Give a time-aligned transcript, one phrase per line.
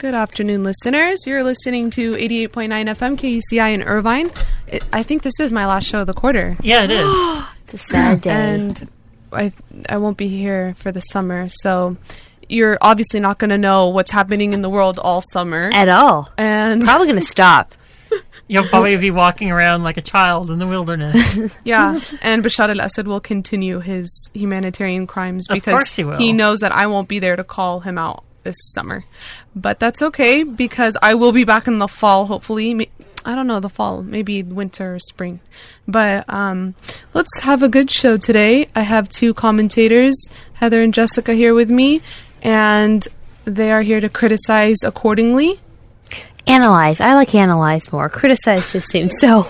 [0.00, 1.26] Good afternoon, listeners.
[1.26, 4.30] You're listening to 88.9 FM KUCI in Irvine.
[4.66, 6.56] It, I think this is my last show of the quarter.
[6.62, 7.14] Yeah, it is.
[7.64, 8.30] It's a sad day.
[8.30, 8.88] And
[9.30, 9.52] I,
[9.90, 11.98] I won't be here for the summer, so
[12.48, 15.70] you're obviously not going to know what's happening in the world all summer.
[15.74, 16.30] At all.
[16.38, 17.74] And Probably going to stop.
[18.48, 21.38] You'll probably be walking around like a child in the wilderness.
[21.64, 26.18] yeah, and Bashar al-Assad will continue his humanitarian crimes Of because course he will.
[26.32, 29.04] knows that I won't be there to call him out this summer.
[29.54, 32.90] But that's okay because I will be back in the fall, hopefully.
[33.24, 35.40] I don't know the fall, maybe winter or spring.
[35.86, 36.74] But um,
[37.12, 38.68] let's have a good show today.
[38.74, 40.14] I have two commentators,
[40.54, 42.00] Heather and Jessica, here with me,
[42.42, 43.06] and
[43.44, 45.60] they are here to criticize accordingly.
[46.46, 47.00] Analyze.
[47.00, 48.08] I like analyze more.
[48.08, 49.46] Criticize just seems so,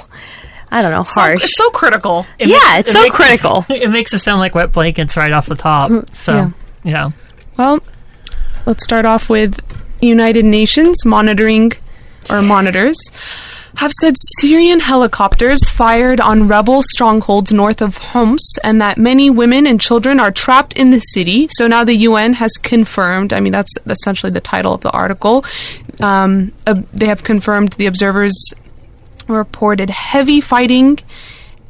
[0.71, 1.45] I don't know, harsh.
[1.45, 2.27] It's so critical.
[2.39, 3.65] It Yeah, makes- it's it so makes- critical.
[3.71, 5.91] It makes it sound like wet blankets right off the top.
[6.13, 6.51] So, Yeah.
[6.83, 7.11] yeah.
[7.57, 7.79] Well,
[8.67, 9.59] let's start off with
[10.01, 11.73] United Nations monitoring
[12.29, 12.97] or monitors
[13.77, 19.67] have said Syrian helicopters fired on rebel strongholds north of Homs and that many women
[19.67, 21.49] and children are trapped in the city.
[21.53, 25.45] So now the UN has confirmed, I mean, that's essentially the title of the article.
[26.01, 28.35] Um, uh, they have confirmed the observers
[29.29, 30.99] reported heavy fighting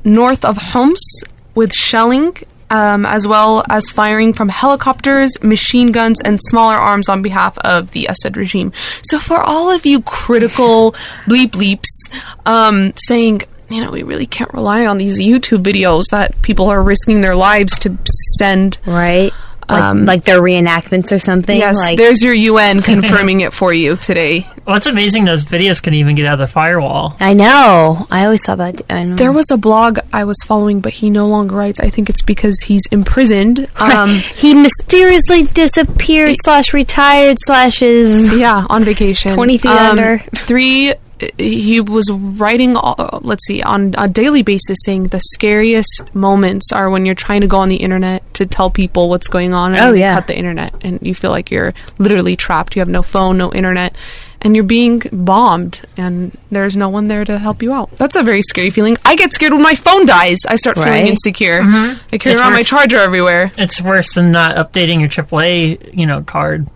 [0.03, 1.23] north of Homs
[1.55, 2.37] with shelling,
[2.71, 7.91] um, as well as firing from helicopters, machine guns, and smaller arms on behalf of
[7.91, 8.73] the Assad regime.
[9.03, 10.93] So, for all of you critical
[11.27, 16.41] bleep bleeps um, saying, you know, we really can't rely on these YouTube videos that
[16.43, 17.99] people are risking their lives to
[18.39, 18.79] send.
[18.87, 19.33] Right?
[19.71, 21.57] Like, Um, like their reenactments or something.
[21.57, 24.47] Yes, like, there's your UN confirming it for you today.
[24.67, 27.17] Well, it's amazing those videos can even get out of the firewall.
[27.21, 28.07] I know.
[28.11, 28.83] I always thought that.
[28.91, 29.17] I know.
[29.17, 31.81] There was a blog I was following, but he no longer writes.
[31.81, 33.69] I think it's because he's imprisoned.
[33.81, 39.35] Um, he mysteriously disappeared slash retired slash is Yeah, on vacation.
[39.35, 40.19] 20 feet under.
[40.37, 40.93] Three,
[41.39, 46.89] he was writing, uh, let's see, on a daily basis saying the scariest moments are
[46.91, 49.81] when you're trying to go on the internet to tell people what's going on and
[49.85, 50.15] Oh, yeah.
[50.15, 52.77] cut the internet and you feel like you're literally trapped.
[52.77, 53.95] You have no phone, no internet,
[54.43, 57.91] and you're being bombed and there's no one there to help you out.
[57.97, 58.97] That's a very scary feeling.
[59.05, 60.39] I get scared when my phone dies.
[60.49, 61.09] I start feeling Right.
[61.09, 61.61] insecure.
[61.63, 62.69] I carry It's around my worse.
[62.69, 63.53] charger everywhere.
[63.59, 66.67] It's worse than not updating your AAA, you know, card.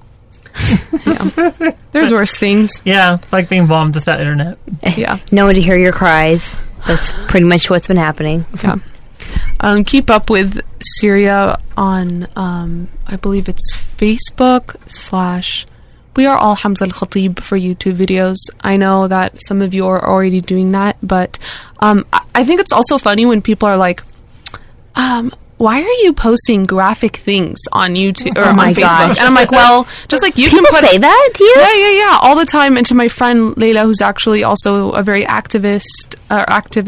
[1.92, 2.80] There's worse things.
[2.84, 4.58] Yeah, like being bombed without internet.
[4.96, 5.18] Yeah.
[5.32, 6.54] no one to hear your cries.
[6.86, 8.44] That's pretty much what's been happening.
[8.62, 8.76] Yeah.
[9.60, 10.60] Um, keep up with
[11.00, 15.66] Syria on, um, I believe it's Facebook slash.
[16.14, 18.36] We are all Hamza Al Khatib for YouTube videos.
[18.60, 21.38] I know that some of you are already doing that, but
[21.80, 24.02] um, I, I think it's also funny when people are like,
[24.94, 25.32] um,
[25.64, 29.18] "Why are you posting graphic things on YouTube or Oh on my Facebook?" gosh.
[29.18, 31.54] And I'm like, "Well, just like you People can put say that to you?
[31.56, 32.76] yeah, yeah, yeah, all the time.
[32.76, 36.86] And to my friend Leila, who's actually also a very activist, uh, active,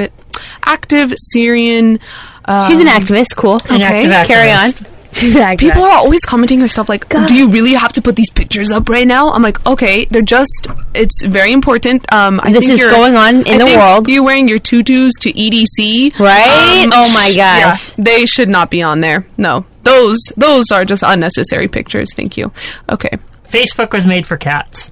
[0.64, 1.98] active Syrian.
[2.44, 3.34] Um, She's an activist.
[3.36, 3.58] Cool.
[3.68, 4.70] An Okay, active Carry on.
[5.16, 5.20] Activist.
[5.20, 5.58] She's an activist.
[5.58, 8.70] People are always commenting her stuff like, "Do you really have to put these pictures
[8.70, 10.68] up right now?" I'm like, "Okay, they're just.
[10.94, 12.10] It's very important.
[12.12, 14.08] Um, I This think is you're- going on in I the think world.
[14.08, 16.84] You wearing your tutus to EDC, Right?
[16.86, 17.92] Um, Oh my sh- yeah, gosh.
[17.98, 19.26] they should not be on there.
[19.36, 22.08] No, those those are just unnecessary pictures.
[22.14, 22.52] Thank you.
[22.88, 23.16] Okay.
[23.50, 24.90] Facebook was made for cats.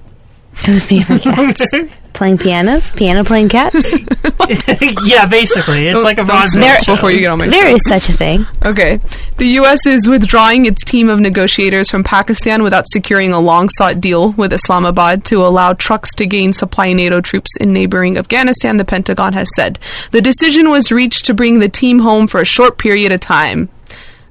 [0.63, 1.61] It was me for cats.
[2.15, 2.91] playing pianos?
[2.93, 3.91] Piano playing cats?
[5.03, 5.87] yeah, basically.
[5.87, 6.95] It's like a Don't vaudeville smoke show.
[6.95, 8.45] before you get on my there is such a thing.
[8.65, 8.99] Okay.
[9.37, 9.85] The U.S.
[9.85, 14.53] is withdrawing its team of negotiators from Pakistan without securing a long sought deal with
[14.53, 19.49] Islamabad to allow trucks to gain supply NATO troops in neighboring Afghanistan, the Pentagon has
[19.55, 19.77] said.
[20.11, 23.69] The decision was reached to bring the team home for a short period of time.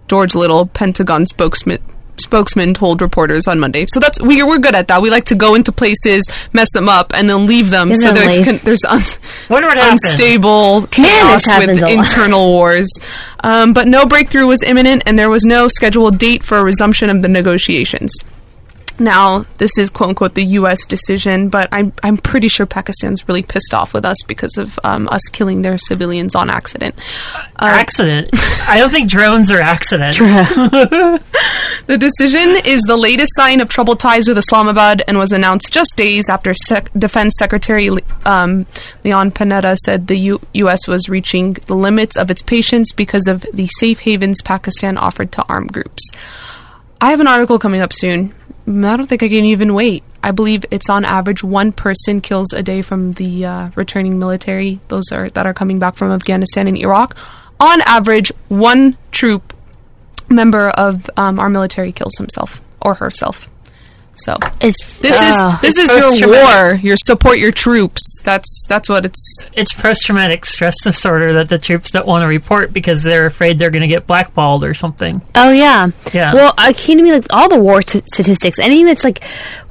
[0.09, 1.83] George Little, Pentagon spokesman.
[2.19, 3.87] Spokesman told reporters on Monday.
[3.89, 5.03] So that's we we're good at that.
[5.03, 7.91] We like to go into places, mess them up, and then leave them.
[7.91, 9.03] And so there's con- there's un-
[9.51, 12.89] Wonder what unstable chaos this with internal wars.
[13.41, 17.11] Um, but no breakthrough was imminent, and there was no scheduled date for a resumption
[17.11, 18.13] of the negotiations.
[18.99, 20.87] Now, this is quote unquote the U.S.
[20.87, 25.09] decision, but I'm I'm pretty sure Pakistan's really pissed off with us because of um,
[25.09, 26.95] us killing their civilians on accident.
[27.57, 28.31] accident.
[28.69, 30.19] I don't think drones are accidents.
[31.87, 35.99] The decision is the latest sign of troubled ties with Islamabad and was announced just
[35.99, 37.91] days after Sec- Defense Secretary
[38.25, 38.65] um,
[39.05, 40.89] Leon Panetta said the U- U.S.
[40.89, 45.45] was reaching the limits of its patience because of the safe havens Pakistan offered to
[45.47, 46.03] armed groups.
[47.03, 48.35] I have an article coming up soon.
[48.67, 50.05] I don't think I can even wait.
[50.23, 54.81] I believe it's on average one person kills a day from the uh, returning military.
[54.89, 57.17] Those are that are coming back from Afghanistan and Iraq.
[57.61, 59.53] On average, one troop
[60.29, 63.51] member of um, our military kills himself or herself.
[64.17, 65.29] So It's this oh.
[65.29, 66.75] is uh, this is your war.
[66.77, 68.01] Your support your troops.
[68.23, 69.45] That's that's what it's.
[69.55, 73.71] It's post-traumatic stress disorder that the troops don't want to report because they're afraid they're
[73.71, 75.23] going to get blackballed or something.
[75.35, 76.35] Oh yeah, Yeah.
[76.35, 78.59] Well, it came to me like all the war t- statistics.
[78.59, 79.23] Anything that's like,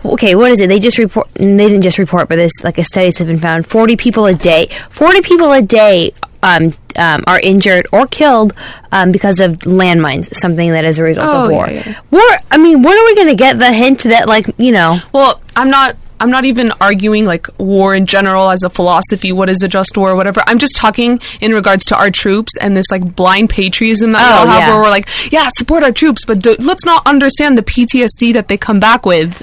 [0.05, 0.67] okay, what is it?
[0.67, 1.29] They just report.
[1.35, 3.65] They didn't just report, but this like a studies have been found.
[3.67, 4.67] Forty people a day.
[4.89, 6.13] Forty people a day.
[6.43, 8.53] Um, um, are injured or killed
[8.91, 11.67] um, because of landmines, something that is a result Oh, of war.
[11.69, 11.99] yeah, yeah.
[12.11, 12.21] War.
[12.51, 15.41] I mean, when are we going to get the hint that, like, you know, Well,
[15.55, 15.95] I'm not.
[16.19, 19.33] I'm not even arguing like war in general as a philosophy.
[19.33, 20.41] What is a just war, or whatever.
[20.47, 24.33] I'm just talking in regards to our troops and this like blind patriotism that we
[24.33, 24.73] Oh, all have, yeah.
[24.73, 28.47] where we're like, yeah, support our troops, but do, let's not understand the PTSD that
[28.47, 29.41] they come back with.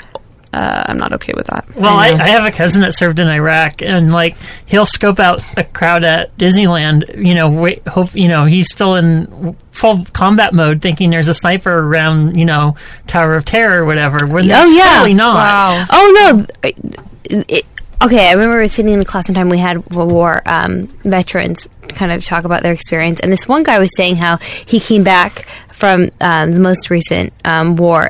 [0.53, 1.65] Uh, I'm not okay with that.
[1.77, 4.37] Well, I, I have a cousin that served in Iraq, and like
[4.67, 7.25] he'll scope out a crowd at Disneyland.
[7.25, 11.35] You know, wait, hope you know he's still in full combat mode, thinking there's a
[11.35, 12.37] sniper around.
[12.37, 12.75] You know,
[13.07, 14.27] Tower of Terror or whatever.
[14.27, 14.99] When Oh, there's yeah.
[14.99, 15.35] clearly not.
[15.37, 15.87] Wow.
[15.91, 16.69] Oh no!
[16.69, 17.67] It, it-
[18.03, 22.11] okay, I remember sitting in the class one time we had war um, veterans kind
[22.11, 25.47] of talk about their experience, and this one guy was saying how he came back
[25.69, 28.09] from um, the most recent um, war.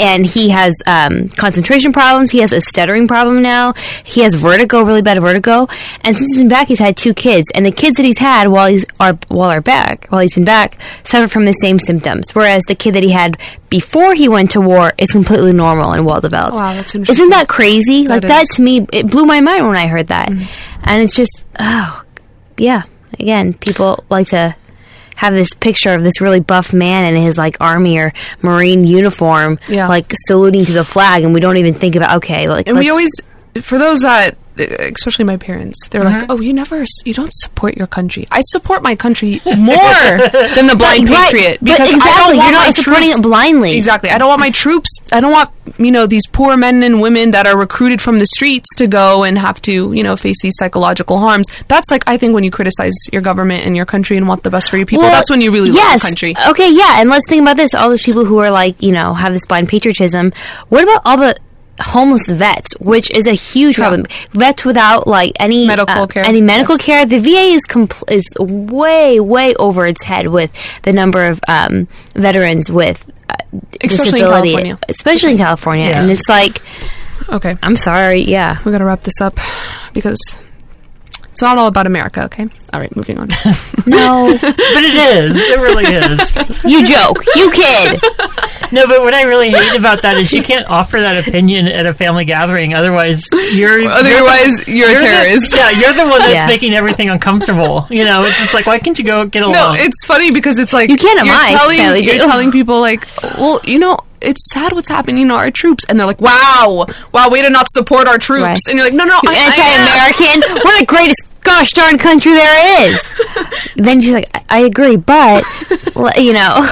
[0.00, 2.30] And he has um, concentration problems.
[2.30, 3.74] He has a stuttering problem now.
[4.04, 5.68] He has vertigo, really bad vertigo.
[6.02, 7.50] And since he's been back, he's had two kids.
[7.54, 10.44] And the kids that he's had while he's are while are back, while he's been
[10.44, 12.34] back, suffer from the same symptoms.
[12.34, 13.38] Whereas the kid that he had
[13.68, 16.56] before he went to war is completely normal and well developed.
[16.56, 17.22] Wow, that's interesting.
[17.22, 18.06] Isn't that crazy?
[18.06, 20.28] like that to me, it blew my mind when I heard that.
[20.28, 22.04] And it's just, oh,
[22.56, 22.82] yeah.
[23.18, 24.56] Again, people like to
[25.20, 29.58] have this picture of this really buff man in his like army or marine uniform,
[29.68, 29.86] Yeah.
[29.86, 32.88] like saluting to the flag, and we don't even think about okay, like And we
[32.88, 33.10] always,
[33.60, 36.30] for those that, especially my parents, they're like, Mm-hmm.
[36.32, 39.76] "Oh, you never, you don't support your country." I support my country more
[40.56, 43.76] than the blind Right, patriot but because exactly, you're not supporting troops- it blindly.
[43.76, 44.90] Exactly, I don't want my troops.
[45.12, 48.26] I don't want you know these poor men and women that are recruited from the
[48.26, 51.48] streets to go and have to you know face these psychological harms.
[51.68, 54.50] That's like I think when you criticize your government and your country and want the
[54.50, 56.02] best for your people, Well, that's when you really love yes.
[56.02, 56.34] your country.
[56.50, 57.74] Okay, yeah, and let's think about this.
[57.74, 60.32] All those people who are like, you know, have this blind patriotism.
[60.68, 61.36] What about all the
[61.80, 63.84] homeless vets, which is a huge Yeah.
[63.88, 64.06] problem?
[64.32, 66.26] Vets without like any Medical uh, care.
[66.26, 66.84] Any medical Yes.
[66.84, 67.06] care.
[67.06, 70.50] The VA is compl- is way, way over its head with
[70.82, 73.02] the number of um, veterans with.
[73.28, 73.34] Uh,
[73.82, 74.78] Especially in disability, California.
[74.88, 76.02] especially in California, Yeah.
[76.02, 76.60] and it's like,
[77.28, 79.38] Okay, I'm sorry, yeah, we gotta wrap this up
[79.92, 80.18] because
[81.30, 82.24] it's not all about America.
[82.24, 83.28] Okay, all right, moving on.
[83.86, 85.36] no, But it is.
[85.36, 86.64] It really is.
[86.64, 88.00] you joke, you kid.
[88.72, 91.86] No, but what I really hate about that is you can't offer that opinion at
[91.86, 92.72] a family gathering.
[92.74, 95.54] Otherwise, you're Otherwise, you're, a you're the- terrorist.
[95.56, 96.46] yeah, you're the one that's Yeah.
[96.46, 97.86] making everything uncomfortable.
[97.90, 99.52] You know, it's just like, why can't you go get along?
[99.54, 102.52] No, it's funny because it's like You can't at you're my telling family, you're telling
[102.52, 103.06] people like,
[103.38, 107.28] well, you know, it's sad what's happening to our troops, and they're like, wow, wow,
[107.30, 108.58] way to not support our troops, Right.
[108.68, 109.34] and you're like, no, no, I
[110.14, 110.62] anti-American.
[110.64, 113.00] We're the greatest gosh darn country there is.
[113.76, 115.44] then she's like, I, I agree, but
[116.18, 116.68] you know.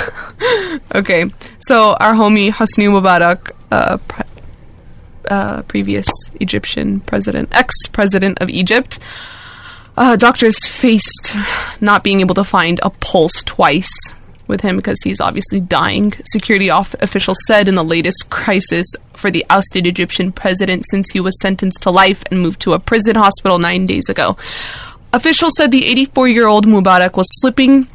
[0.95, 1.25] Okay,
[1.61, 4.25] so our homie Hosni Mubarak, uh, pre-
[5.29, 6.07] uh, previous
[6.41, 8.99] Egyptian president, ex-president of Egypt.
[9.97, 11.35] Uh, doctors faced
[11.81, 13.91] not being able to find a pulse twice
[14.49, 16.13] with him because he's obviously dying.
[16.33, 21.21] Security off- officials said in the latest crisis for the ousted Egyptian president since he
[21.21, 24.37] was sentenced to life and moved to a prison hospital nine days ago.
[25.13, 27.89] Officials said the 84 year old Mubarak was slipping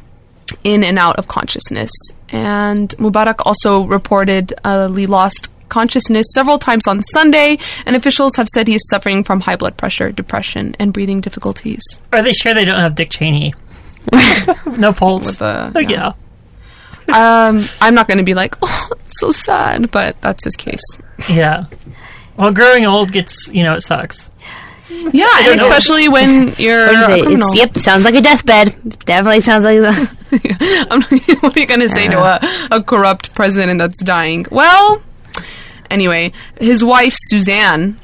[0.62, 1.90] in and out of consciousness.
[2.30, 8.68] And Mubarak also reportedly uh, lost consciousness several times on Sunday, and officials have said
[8.68, 11.82] he is suffering from high blood pressure, depression, and breathing difficulties.
[12.12, 13.54] Are they sure they don't have Dick Cheney?
[14.66, 15.26] no pulse.
[15.26, 15.88] With the- Oh, yeah.
[15.90, 16.12] yeah.
[17.08, 20.82] Um, I'm not going to be like, oh, it's so sad, but that's his case.
[21.28, 21.66] Yeah.
[22.36, 24.30] Well, growing old gets, you know, it sucks.
[24.88, 27.48] Yeah, and especially when you're What is a criminal.
[27.52, 28.98] It's, yep, sounds like a deathbed.
[29.04, 30.86] Definitely sounds like the.
[30.90, 31.02] I'm,
[31.40, 34.46] what are you going to say to a, a corrupt president that's dying?
[34.50, 35.02] Well,
[35.90, 37.98] anyway, his wife, Suzanne,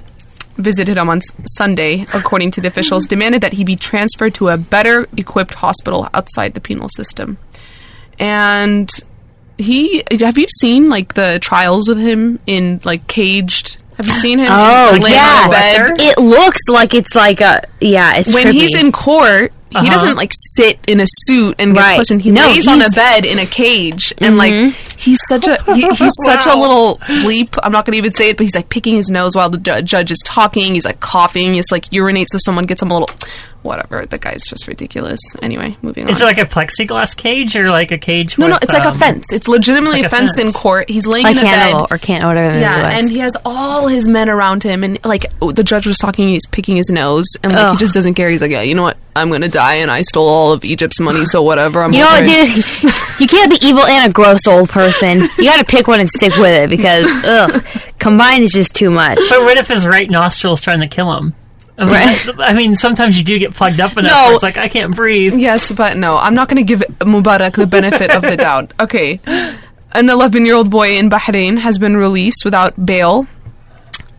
[0.57, 1.21] visited him on
[1.57, 6.09] Sunday, according to the officials, demanded that he be transferred to a better equipped hospital
[6.12, 7.38] outside the penal system.
[8.21, 8.89] And
[9.59, 13.79] he, have you seen like the trials with him in like caged?
[13.97, 14.47] Have you seen him?
[14.49, 18.17] Oh laying yeah, it looks like it's like a yeah.
[18.17, 19.87] It's when he's in court, he Uh-huh.
[19.91, 21.95] doesn't like sit in a suit and get Right.
[21.97, 22.23] questioned.
[22.23, 24.55] He No, lays on a bed in a cage, and like
[25.00, 27.59] he's such a he, he's such a little bleep.
[27.62, 29.59] I'm not going to even say it, but he's like picking his nose while the
[29.59, 30.75] ju- judge is talking.
[30.75, 31.54] He's like coughing.
[31.54, 33.09] He's like urinates, so someone gets him a little.
[33.62, 34.07] whatever.
[34.07, 35.21] The guy's just ridiculous.
[35.42, 36.11] Anyway, moving on.
[36.11, 38.38] Is it like a plexiglass cage or like a cage?
[38.38, 39.33] no, no, with, it's like a um, fence.
[39.33, 40.88] It's legitimately it's like a a fence, in court.
[40.88, 41.95] He's laying like in a Hannibal bed.
[41.95, 42.59] or can't whatever.
[42.59, 42.99] Yeah, Midwest.
[43.02, 46.47] and he has all his men around him, and like the judge was talking, he's
[46.47, 47.73] picking his nose, and like Ugh.
[47.73, 48.30] he just doesn't care.
[48.30, 48.97] He's like, yeah, you know what?
[49.16, 51.83] I'm gonna die, and I stole all of Egypt's money, so whatever.
[51.83, 52.92] I'm You know what, dude?
[53.21, 54.89] You can't be evil and a gross old person.
[55.38, 57.64] You got to pick one and stick with it because ugh,
[57.99, 59.18] combined is just too much.
[59.28, 61.35] But what if his right nostril is trying to kill him?
[61.78, 61.92] I mean,
[62.37, 62.50] Right.
[62.50, 64.11] I mean, sometimes you do get plugged up enough.
[64.12, 64.25] No.
[64.26, 65.35] where it's like I can't breathe.
[65.35, 68.73] Yes, but no, I'm not going to give Mubarak the benefit of the doubt.
[68.80, 69.18] Okay.
[69.92, 73.26] An 11 year old boy in Bahrain has been released without bail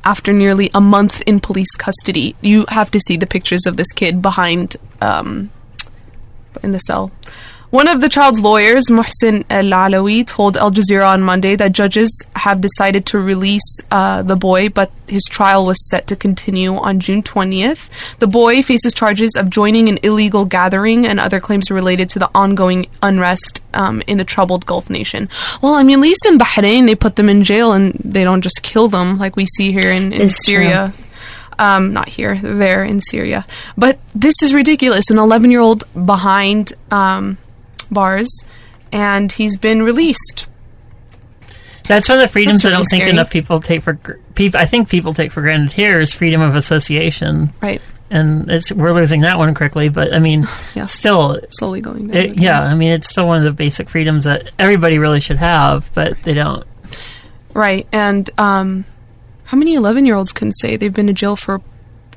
[0.03, 2.35] after nearly a month in police custody.
[2.41, 5.51] You have to see the pictures of this kid behind, um,
[6.63, 7.11] in the cell.
[7.71, 12.21] One of the child's lawyers, Mohsin Al Alawi, told Al Jazeera on Monday that judges
[12.35, 16.99] have decided to release uh, the boy, but his trial was set to continue on
[16.99, 17.89] June 20th.
[18.19, 22.29] The boy faces charges of joining an illegal gathering and other claims related to the
[22.35, 25.29] ongoing unrest um, in the troubled Gulf nation.
[25.61, 28.41] Well, I mean, at least in Bahrain, they put them in jail and they don't
[28.41, 30.55] just kill them like we see here in, in It's true.
[30.55, 30.93] Syria.
[31.57, 33.45] Um, not here, there in Syria.
[33.77, 35.09] But this is ridiculous.
[35.09, 37.37] An 11 year old behind um,
[37.91, 38.29] bars,
[38.91, 40.47] and he's been released.
[41.87, 43.93] That's one of the freedoms That's I don't really think enough people take for.
[43.93, 47.81] gr- Peop, I think people take for granted here is freedom of association, Right.
[48.09, 49.89] and it's we're losing that one quickly.
[49.89, 50.85] But I mean, Yeah.
[50.85, 52.15] still, Slowly going down.
[52.17, 55.37] it, yeah, I mean, it's still one of the basic freedoms that everybody really should
[55.37, 56.65] have, but they don't.
[57.53, 57.85] Right.
[57.91, 58.85] And um,
[59.45, 61.59] how many 11 year olds can say they've been to jail for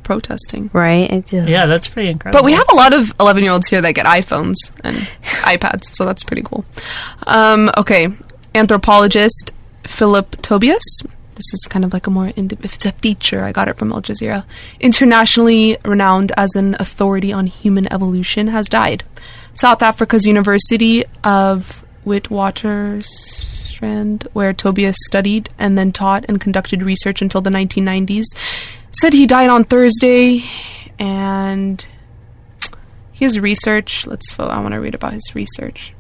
[0.05, 0.71] protesting?
[0.73, 1.11] Right?
[1.11, 2.41] It just, Yeah, that's pretty incredible.
[2.41, 4.97] But we have a lot of 11 year olds here that get iPhones and
[5.43, 6.65] iPads, so that's pretty cool.
[7.27, 8.09] Um, okay.
[8.55, 9.53] Anthropologist
[9.87, 10.83] Philip Tobias.
[11.35, 13.77] This is kind of like a more, ind- if it's a feature, I got it
[13.77, 14.45] from Al Jazeera.
[14.79, 19.03] Internationally renowned as an authority on human evolution, has died.
[19.55, 27.41] South Africa's University of Witwatersrand, where Tobias studied and then taught and conducted research until
[27.41, 28.25] the 1990s,
[28.95, 30.45] said he died on Thursday,
[30.99, 31.85] and
[33.13, 34.07] his research.
[34.07, 34.39] Let's.
[34.39, 35.95] I want to read about his research.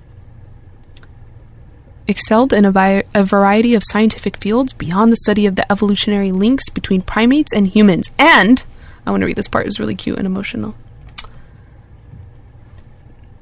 [2.06, 6.32] Excelled in a, vi- a variety of scientific fields beyond the study of the evolutionary
[6.32, 8.10] links between primates and humans.
[8.18, 8.62] And
[9.06, 9.64] I want to read this part.
[9.64, 10.74] It was really cute and emotional.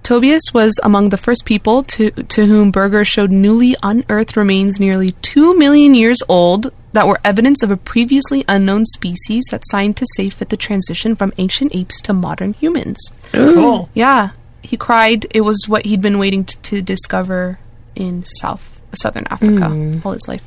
[0.04, 5.12] Tobias was among the first people to, to whom Berger showed newly unearthed remains nearly
[5.12, 10.28] 2 million years old that were evidence of a previously unknown species that scientists say
[10.28, 12.98] fit the transition from ancient apes to modern humans.
[13.32, 13.88] cool.
[13.94, 14.30] Yeah,
[14.62, 15.26] he cried.
[15.30, 17.58] It was what he'd been waiting to, to discover
[17.94, 20.44] in South Southern Africa all his life.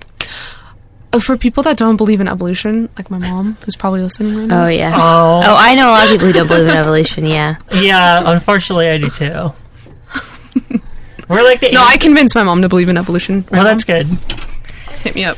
[1.12, 4.46] Uh, For people that don't believe in evolution, like my mom, who's probably listening right
[4.48, 4.94] now, Oh, yeah.
[4.96, 5.42] Oh.
[5.46, 7.56] Oh, I know a lot of people who don't believe in evolution, yeah.
[7.74, 9.54] Yeah, unfortunately, I do too.
[11.28, 13.38] We're like the no, I convinced my mom to believe in evolution.
[13.50, 13.68] Right well, Mom?
[13.78, 14.06] that's good.
[15.02, 15.38] hit me up.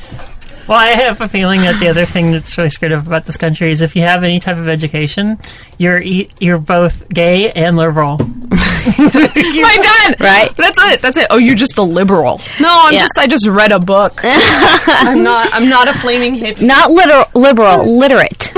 [0.67, 3.37] Well, I have a feeling that the other thing that's really screwed up about this
[3.37, 5.37] country is if you have any type of education,
[5.77, 8.17] you're e- you're both gay and liberal.
[8.19, 10.55] my dad, Right.
[10.57, 11.01] That's it.
[11.01, 11.27] That's it.
[11.29, 12.41] Oh, you're just a liberal.
[12.59, 13.03] No, I'm Yeah.
[13.03, 13.17] just.
[13.17, 14.19] I just read a book.
[14.23, 15.49] I'm not.
[15.53, 16.61] I'm not a flaming hippie.
[16.65, 18.51] Not literal, liberal, literate.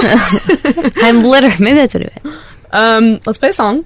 [1.03, 1.59] I'm literate.
[1.59, 2.33] Maybe that's what it is.
[2.71, 3.85] Um, let's play a song.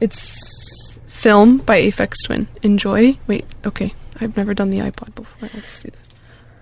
[0.00, 2.48] It's film by Aphex Twin.
[2.62, 3.18] Enjoy.
[3.26, 3.44] Wait.
[3.66, 3.92] Okay.
[4.20, 5.48] I've never done the iPod before.
[5.54, 6.08] Let's do this.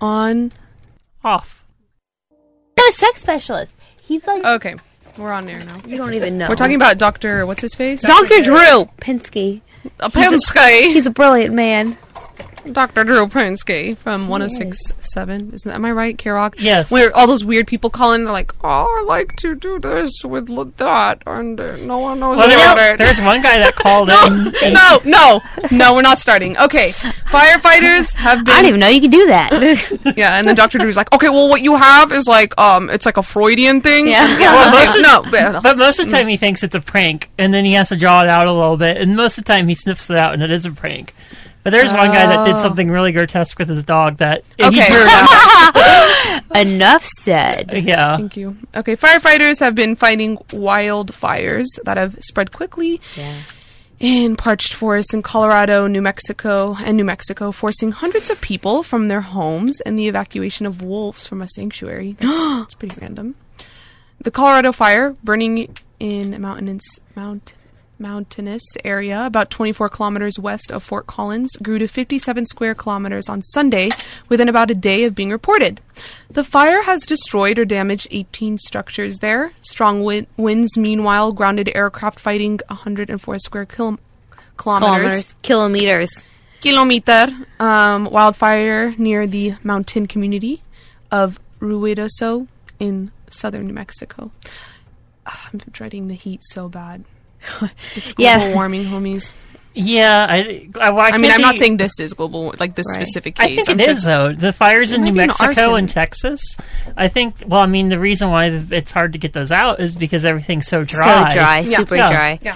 [0.01, 0.51] On.
[1.27, 1.65] Off.
[2.77, 3.75] Not a sex specialist.
[4.01, 4.75] He's like, Okay.
[5.17, 5.77] We're on there now.
[5.85, 6.47] you don't even know.
[6.47, 7.45] We're talking about Doctor.
[7.45, 8.01] What's his face?
[8.01, 8.41] Dr.
[8.43, 9.59] Drew Pinsky.
[9.99, 10.83] Uh, Pinsky.
[10.93, 11.97] He's a brilliant man.
[12.73, 13.03] Dr.
[13.03, 15.51] Drew Pinsky from 1067.
[15.53, 16.55] Isn't that, am I right, KROQ?
[16.57, 16.91] Yes.
[16.91, 20.11] Where all those weird people call in, they're like, oh, I like to do this
[20.23, 23.03] with l- that, and uh, no one knows Well, about there's, it.
[23.03, 24.53] there's one guy that called in.
[24.63, 26.57] and- no, no, no, we're not starting.
[26.57, 26.89] Okay.
[27.27, 28.53] Firefighters have been.
[28.53, 28.63] I been.
[28.63, 30.13] didn't even know you could do that.
[30.17, 30.77] Yeah, and then Dr.
[30.79, 34.07] Drew's like, okay, well, what you have is like, um, it's like a Freudian thing.
[34.07, 34.25] Yeah.
[34.39, 36.75] yeah Well, okay, most of- no, but- But most of the time he thinks it's
[36.75, 39.37] a prank, and then he has to draw it out a little bit, and most
[39.37, 41.13] of the time he sniffs it out, and it is a prank.
[41.67, 42.59] But there's one guy that did Oh.
[42.61, 44.89] something really grotesque with his dog that and he Okay.
[44.89, 46.43] drew it.
[46.55, 47.73] Enough said.
[47.85, 48.15] Yeah.
[48.15, 48.55] Thank you.
[48.73, 53.33] Okay, firefighters have been fighting wildfires that have spread quickly Yeah.
[53.99, 59.09] in parched forests in Colorado, New Mexico, and New Mexico, forcing hundreds of people from
[59.09, 62.13] their homes and the evacuation of wolves from a sanctuary.
[62.17, 63.35] That's, that's pretty random.
[64.21, 66.83] The Colorado fire, burning in mountainous
[67.13, 67.55] Mount
[67.99, 73.41] mountainous area, about 24 kilometers west of Fort Collins, grew to 57 square kilometers on
[73.41, 73.89] Sunday
[74.29, 75.79] within about a day of being reported.
[76.29, 79.53] The fire has destroyed or damaged 18 structures there.
[79.61, 83.99] Strong wi- winds, meanwhile, grounded aircraft fighting 104 square kil-
[84.57, 85.33] kilometers.
[85.41, 86.09] Kilometers.
[86.09, 86.09] Kilometers.
[86.61, 87.27] Kilometer.
[87.59, 90.61] Um, wildfire near the mountain community
[91.11, 92.47] of Ruidoso
[92.79, 94.31] in southern New Mexico.
[95.25, 97.03] Ah, I'm dreading the heat so bad.
[97.95, 98.53] It's global Yeah.
[98.53, 99.31] warming, homies.
[99.79, 102.87] Yeah, I, I, well, I I mean, I'm not saying this is global, like this
[102.89, 103.05] Right.
[103.05, 103.55] specific I case.
[103.57, 104.33] think I'm it sure is though.
[104.33, 106.41] The fires in New be an Mexico and Texas.
[106.95, 107.35] I think.
[107.45, 110.65] Well, I mean, the reason why it's hard to get those out is because everything's
[110.67, 111.29] so dry.
[111.29, 111.59] So dry.
[111.59, 111.77] Yeah.
[111.77, 112.09] Super Yeah.
[112.11, 112.39] dry.
[112.41, 112.55] Yeah.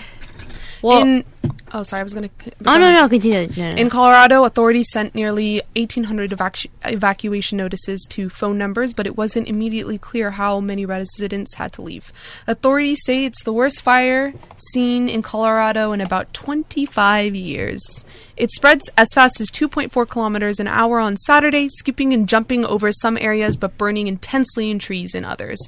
[0.82, 1.26] Well, in.
[1.74, 2.02] Oh, sorry.
[2.02, 2.30] I was gonna.
[2.66, 3.08] oh, no, no.
[3.08, 3.48] Continue.
[3.56, 3.78] No, no.
[3.78, 9.48] In Colorado, authorities sent nearly 1,800 evacu- evacuation notices to phone numbers, but it wasn't
[9.48, 12.12] immediately clear how many residents had to leave.
[12.48, 14.34] Authorities say it's the worst fire
[14.74, 18.04] seen in Colorado in about 25 years.
[18.36, 22.92] It spreads as fast as 2.4 kilometers an hour on Saturday, skipping and jumping over
[22.92, 25.60] some areas but burning intensely in trees in others.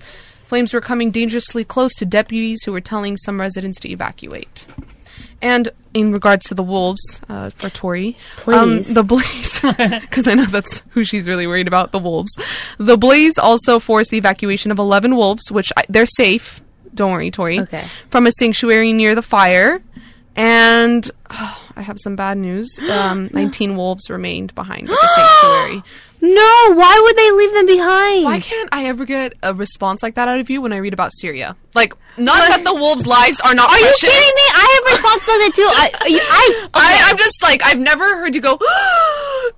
[0.47, 4.65] Flames were coming dangerously close to deputies who were telling some residents to evacuate.
[5.43, 8.15] And in regards to the wolves, uh, for Tori,
[8.47, 8.93] um, Please.
[8.93, 9.61] the blaze,
[10.01, 12.31] because I know that's who she's really worried about, the wolves.
[12.77, 16.61] The blaze also forced the evacuation of 11 wolves, which I, they're safe.
[16.95, 17.59] Don't worry, Tori.
[17.59, 17.83] Okay.
[18.09, 19.83] From a sanctuary near the fire.
[20.35, 22.79] And oh, I have some bad news.
[22.93, 25.83] Um, 19 wolves remained behind at the sanctuary.
[26.21, 28.23] no, why would they leave them behind?
[28.23, 30.93] Why can't I ever get a response like that out of you when I read
[30.93, 31.57] about Syria?
[31.73, 34.47] Like, not that the wolves' lives are not Are you kidding me?
[34.53, 35.67] I have response to that too.
[35.67, 38.57] I, I, I, I'm just like I've never heard you go.
[38.57, 38.65] the,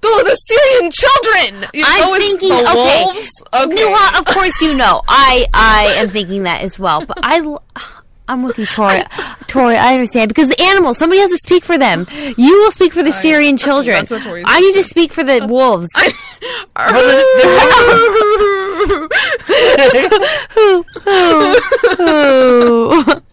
[0.01, 1.69] the Syrian children.
[1.73, 3.43] You I'm know, thinking, the okay, wolves.
[3.53, 4.19] Okay.
[4.19, 5.01] Of course you know.
[5.07, 7.05] I, I am thinking that as well.
[7.05, 7.57] But I.
[8.27, 9.03] I'm with you, Tori.
[9.45, 10.97] Tori, I understand because the animals.
[10.97, 12.07] Somebody has to speak for them.
[12.37, 13.97] You will speak for the Syrian children.
[13.97, 15.89] that's what Tori's I need to speak for the wolves.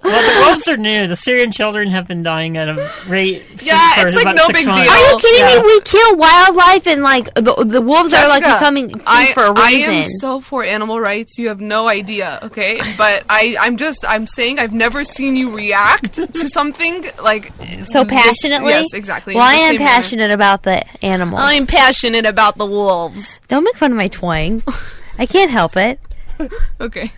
[0.04, 1.06] Well, the wolves are new.
[1.06, 3.42] The Syrian children have been dying at a rate.
[3.62, 4.82] Yeah, it's like no big months.
[4.82, 4.90] deal.
[4.90, 5.58] Are you kidding Yeah.
[5.62, 5.66] me?
[5.66, 9.52] We kill wildlife and like the the wolves are like Jessica, becoming I, for a
[9.52, 9.90] reason.
[9.92, 11.38] I am so for animal rights.
[11.38, 12.80] You have no idea, okay?
[12.98, 17.52] But I, I'm just, I'm saying I've never seen you react to something like
[17.86, 18.70] So this- passionately.
[18.70, 19.34] Yes, exactly.
[19.34, 19.90] Well, I am same manner.
[19.90, 21.40] passionate about the animals.
[21.44, 23.38] I'm passionate about the wolves.
[23.48, 24.62] Don't make fun of my twang.
[25.18, 26.00] I can't help it.
[26.80, 27.12] Okay.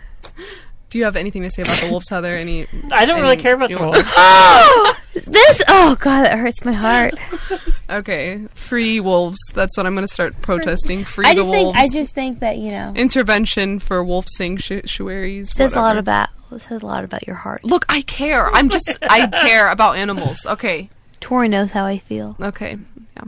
[0.90, 2.34] Do you have anything to say about the wolves, Heather?
[2.36, 2.66] Any?
[2.92, 4.12] I don't really any- care about you the want- wolves.
[4.16, 5.62] Oh, this.
[5.66, 7.14] Oh God, that hurts my heart.
[7.90, 9.36] Okay, free wolves.
[9.52, 11.04] That's what I'm going to start protesting.
[11.04, 11.62] Free I the just think.
[11.64, 11.78] wolves.
[11.78, 15.54] I just think that you know Intervention for wolf sanctuaries.
[15.54, 15.98] says a lot whatever.
[16.00, 17.62] about it says a lot about your heart.
[17.62, 18.46] Look, I care.
[18.46, 18.96] I'm just.
[19.02, 20.38] I care about animals.
[20.46, 20.88] Okay.
[21.20, 22.36] Tori knows how I feel.
[22.40, 22.78] Okay.
[23.16, 23.24] Yeah.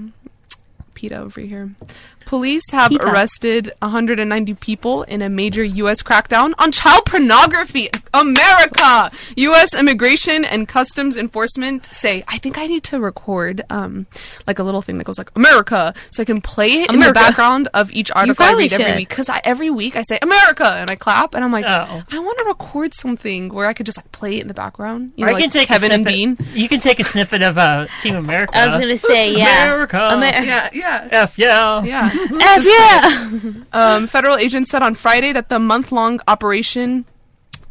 [0.95, 1.71] PETA over here.
[2.27, 3.07] Police have PETA.
[3.07, 6.03] arrested 190 people in a major U.S.
[6.03, 7.89] crackdown on child pornography.
[8.13, 9.11] America!
[9.37, 9.75] U.S.
[9.75, 14.07] Immigration and Customs Enforcement say, I think I need to record um,
[14.47, 17.13] like a little thing that goes like, America, so I can play it in the
[17.13, 18.97] background of each article I probably read every should.
[18.97, 19.09] week.
[19.09, 22.03] Because every week I say, America, and I clap, and I'm like, Oh.
[22.11, 25.13] I want to record something where I could just like play it in the background.
[25.17, 26.39] You know, I can take Kevin a and snippet.
[26.47, 26.61] Bean.
[26.61, 28.57] You can take a snippet of uh, Team America.
[28.57, 29.65] I was gonna say yeah.
[29.65, 30.09] America.
[30.13, 31.09] Amer- Yeah, yeah.
[31.13, 31.83] F yeah.
[31.85, 32.11] Yeah.
[32.41, 33.53] F yeah.
[33.73, 37.05] Um, federal agents said on Friday that the month long operation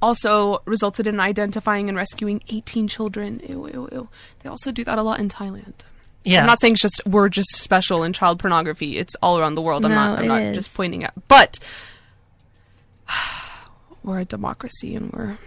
[0.01, 3.41] also resulted in identifying and rescuing 18 children.
[3.47, 4.10] Ew, ew, ew.
[4.43, 5.73] They also do that a lot in Thailand.
[6.23, 6.41] Yeah.
[6.41, 8.97] I'm not saying it's just we're just special in child pornography.
[8.97, 9.86] It's all around the world.
[9.86, 10.19] I'm No, not.
[10.19, 10.55] I'm not is.
[10.55, 11.13] just pointing at.
[11.27, 11.60] But
[14.03, 15.38] we're a democracy and we're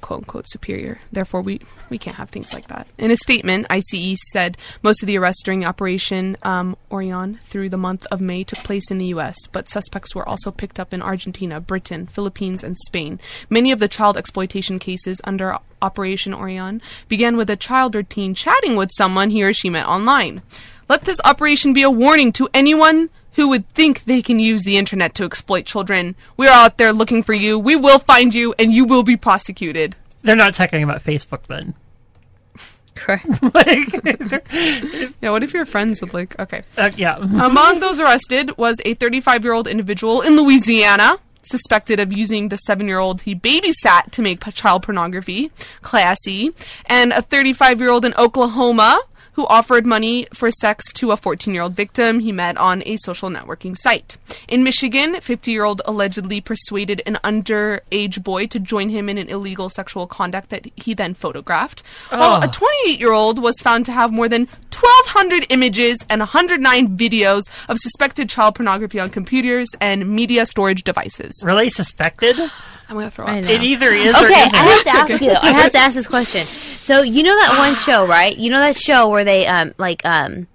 [0.00, 1.00] quote unquote superior.
[1.12, 2.86] Therefore, we we can't have things like that.
[2.98, 7.76] In a statement, ICE said most of the arrests during Operation um, Orion through the
[7.76, 11.02] month of May took place in the U.S., but suspects were also picked up in
[11.02, 13.20] Argentina, Britain, Philippines, and Spain.
[13.48, 18.34] Many of the child exploitation cases under Operation Orion began with a child or teen
[18.34, 20.42] chatting with someone he or she met online.
[20.88, 24.76] Let this operation be a warning to anyone who would think they can use the
[24.76, 26.16] internet to exploit children.
[26.36, 27.58] We are out there looking for you.
[27.58, 29.96] We will find you, and you will be prosecuted.
[30.22, 31.74] They're not talking about Facebook then.
[32.94, 33.26] Correct.
[33.54, 33.88] like,
[35.22, 36.62] Yeah, what if you're friends with like okay.
[36.76, 37.16] uh, yeah.
[37.16, 43.34] Among those arrested was a 35-year-old individual in Louisiana suspected of using the 7-year-old he
[43.34, 46.52] babysat to make p- child pornography, classy,
[46.86, 49.00] and a 35-year-old in Oklahoma
[49.32, 52.96] who offered money for sex to a 14 year old victim he met on a
[52.98, 54.16] social networking site.
[54.48, 59.28] In Michigan, 50 year old allegedly persuaded an underage boy to join him in an
[59.28, 61.82] illegal sexual conduct that he then photographed.
[62.10, 62.44] While Oh.
[62.44, 64.48] a 28 year old was found to have more than
[64.80, 71.42] 1,200 images and 109 videos of suspected child pornography on computers and media storage devices.
[71.44, 72.36] Really suspected?
[72.88, 73.36] I'm gonna throw up.
[73.44, 74.54] It either is or Okay, isn't.
[74.54, 75.30] I have to ask you.
[75.30, 76.44] I have to ask this question.
[76.44, 78.36] So you know that one show, right?
[78.36, 80.48] You know that show where they um like um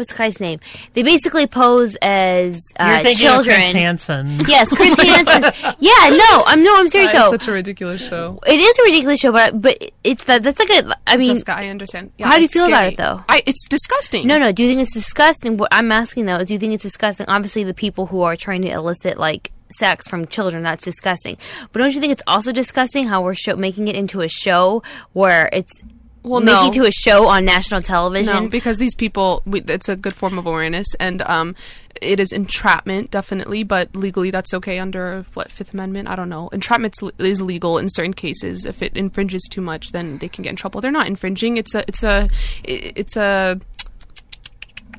[0.00, 0.58] what's the guy's name?
[0.94, 3.54] They basically pose as You're uh, thinking children.
[3.56, 4.38] of Chris Hansen.
[4.48, 5.74] Yes, Chris Hansen.
[5.78, 7.30] Yeah, no, I'm no, I'm serious That is though.
[7.32, 8.40] such a ridiculous show.
[8.46, 10.96] It is a ridiculous show, but but it's that that's like a.
[11.06, 12.12] I mean, Jessica, I understand.
[12.18, 13.22] Yeah, how do you it's feel about it, though?
[13.28, 14.26] I, it's disgusting.
[14.26, 14.50] no, no.
[14.52, 15.58] Do you think it's disgusting?
[15.58, 17.26] What I'm asking though is, do you think it's disgusting?
[17.28, 21.36] Obviously, the people who are trying to elicit like sex from children, that's disgusting.
[21.72, 24.82] But don't you think it's also disgusting how we're show- making it into a show
[25.12, 25.72] where it's
[26.22, 26.68] Well, making no.
[26.70, 28.44] it to a show on national television?
[28.44, 31.54] No, because these people, we, it's a good form of awareness, and um,
[32.02, 36.08] it is entrapment, definitely, but legally that's okay under what Fifth Amendment?
[36.08, 36.48] I don't know.
[36.52, 38.66] Entrapment is legal in certain cases.
[38.66, 40.80] If it infringes too much, then they can get in trouble.
[40.82, 41.56] They're not infringing.
[41.56, 42.28] It's a, it's a,
[42.64, 43.58] it's a,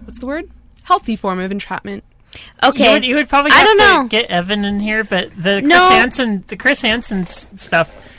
[0.04, 0.50] what's the word?
[0.84, 2.04] Healthy form of entrapment.
[2.64, 4.08] okay, You would, you would probably I don't to know.
[4.08, 5.90] get Evan in here, but the Chris No.
[5.90, 8.11] Hansen, the Chris Hansen stuff,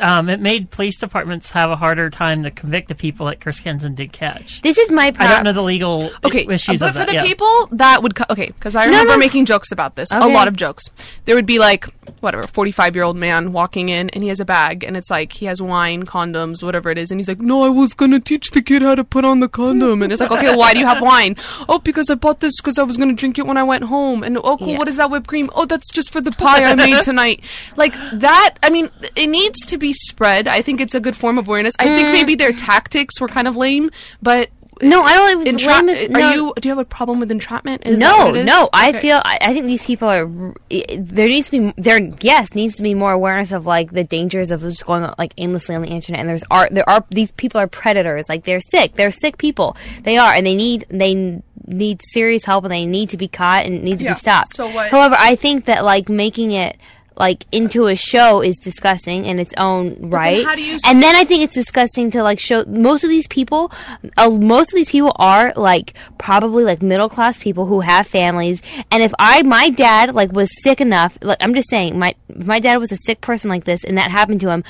[0.00, 3.58] um, it made police departments have a harder time to convict the people that Chris
[3.60, 4.62] Hansen did catch.
[4.62, 7.06] this is my I don't know the legal Okay, issues but for that.
[7.08, 7.22] the yeah.
[7.24, 9.18] people that would, co- okay, because I remember no.
[9.18, 10.84] making jokes about this, a lot of jokes.
[11.24, 11.86] There would be like
[12.20, 15.32] whatever, forty-five year old man walking in, and he has a bag, and it's like
[15.32, 18.50] he has wine, condoms, whatever it is, and he's like, "No, I was gonna teach
[18.50, 20.86] the kid how to put on the condom," and it's like, "Okay, why do you
[20.86, 21.36] have wine?"
[21.68, 24.22] Oh, because I bought this because I was gonna drink it when I went home,
[24.22, 24.78] and oh, cool, Yeah.
[24.78, 25.50] what is that whipped cream?
[25.54, 27.42] Oh, that's just for the pie I made tonight.
[27.76, 28.56] Like that.
[28.62, 30.48] I mean, it needs to be spread.
[30.48, 31.74] I think it's a good form of awareness.
[31.78, 31.96] I Mm.
[31.96, 33.90] think maybe their tactics were kind of lame,
[34.22, 34.48] but
[34.82, 35.40] no, I don't.
[35.40, 36.32] Even Entra- blame this- are no.
[36.32, 36.52] you?
[36.60, 37.86] Do you have a problem with entrapment?
[37.86, 38.44] Is no, is?
[38.46, 38.68] no.
[38.72, 39.20] I feel.
[39.24, 40.26] I, I think these people are.
[40.70, 41.74] There needs to be.
[41.80, 45.32] There, yes, needs to be more awareness of like the dangers of just going like
[45.36, 46.20] aimlessly on the internet.
[46.20, 48.28] And there's are there are these people are predators.
[48.28, 48.94] Like they're sick.
[48.94, 49.76] They're sick people.
[50.02, 53.64] They are, and they need they need serious help, and they need to be caught
[53.66, 54.50] and need to Yeah, be stopped.
[54.54, 56.76] so what- However, I think that like making it.
[57.16, 61.14] Like into a show is disgusting in its own right, how do you and then
[61.14, 63.70] I think it's disgusting to like show most of these people.
[64.16, 68.62] Uh, most of these people are like probably like middle class people who have families.
[68.90, 72.58] And if I, my dad, like was sick enough, like I'm just saying, my my
[72.58, 74.64] dad was a sick person like this, and that happened to him.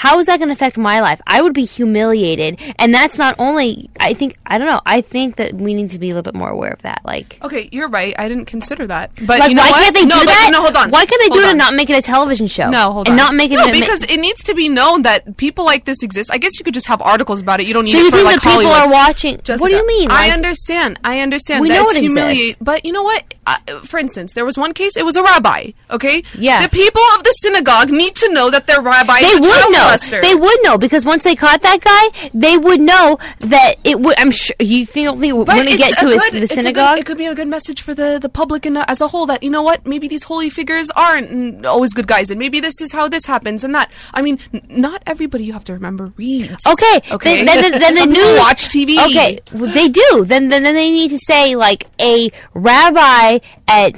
[0.00, 1.20] How is that going to affect my life?
[1.26, 3.90] I would be humiliated, and that's not only.
[4.00, 4.80] I think I don't know.
[4.86, 7.02] I think that we need to be a little bit more aware of that.
[7.04, 8.14] Like, Okay, you're right.
[8.18, 9.12] I didn't consider that.
[9.26, 9.82] But like you know why what?
[9.82, 10.48] can't they no, do but, that?
[10.52, 10.90] No, hold on.
[10.90, 11.50] Why can't they do Hold it on.
[11.50, 12.70] and not make it a television show?
[12.70, 13.26] No, hold and on.
[13.26, 16.30] not make it no because it needs to be known that people like this exist.
[16.32, 17.66] I guess you could just have articles about it.
[17.66, 18.76] You don't need So it you for think like the people Hollywood.
[18.76, 19.34] are watching?
[19.60, 20.10] what do you mean?
[20.10, 20.98] I Like, understand.
[21.04, 21.60] I understand.
[21.60, 22.38] We that know it's it humiliate.
[22.38, 22.58] exists.
[22.62, 23.22] But you know what?
[23.46, 24.96] Uh, for instance, there was one case.
[24.96, 25.72] It was a rabbi.
[25.90, 26.22] Okay.
[26.38, 26.62] Yeah.
[26.62, 29.72] The people of the synagogue need to know that their rabbi they is a would
[29.72, 29.89] know.
[30.20, 34.18] They would know because once they caught that guy, they would know that it would.
[34.18, 36.16] I'm sure you think, don't think it would But want to it's get to his,
[36.16, 36.98] good- the a good- synagogue.
[36.98, 39.26] it could be a good message for the, the public and uh, as a whole
[39.26, 42.80] that you know what maybe these holy figures aren't always good guys and maybe this
[42.80, 43.90] is how this happens and that.
[44.14, 46.66] I mean, n- not everybody you have to remember reads.
[46.66, 47.44] Okay, Okay.
[47.44, 48.98] Then, then, then, then the news watch TV.
[49.06, 50.24] Okay, well, they do.
[50.26, 53.92] Then, then, then they need to say like a rabbi at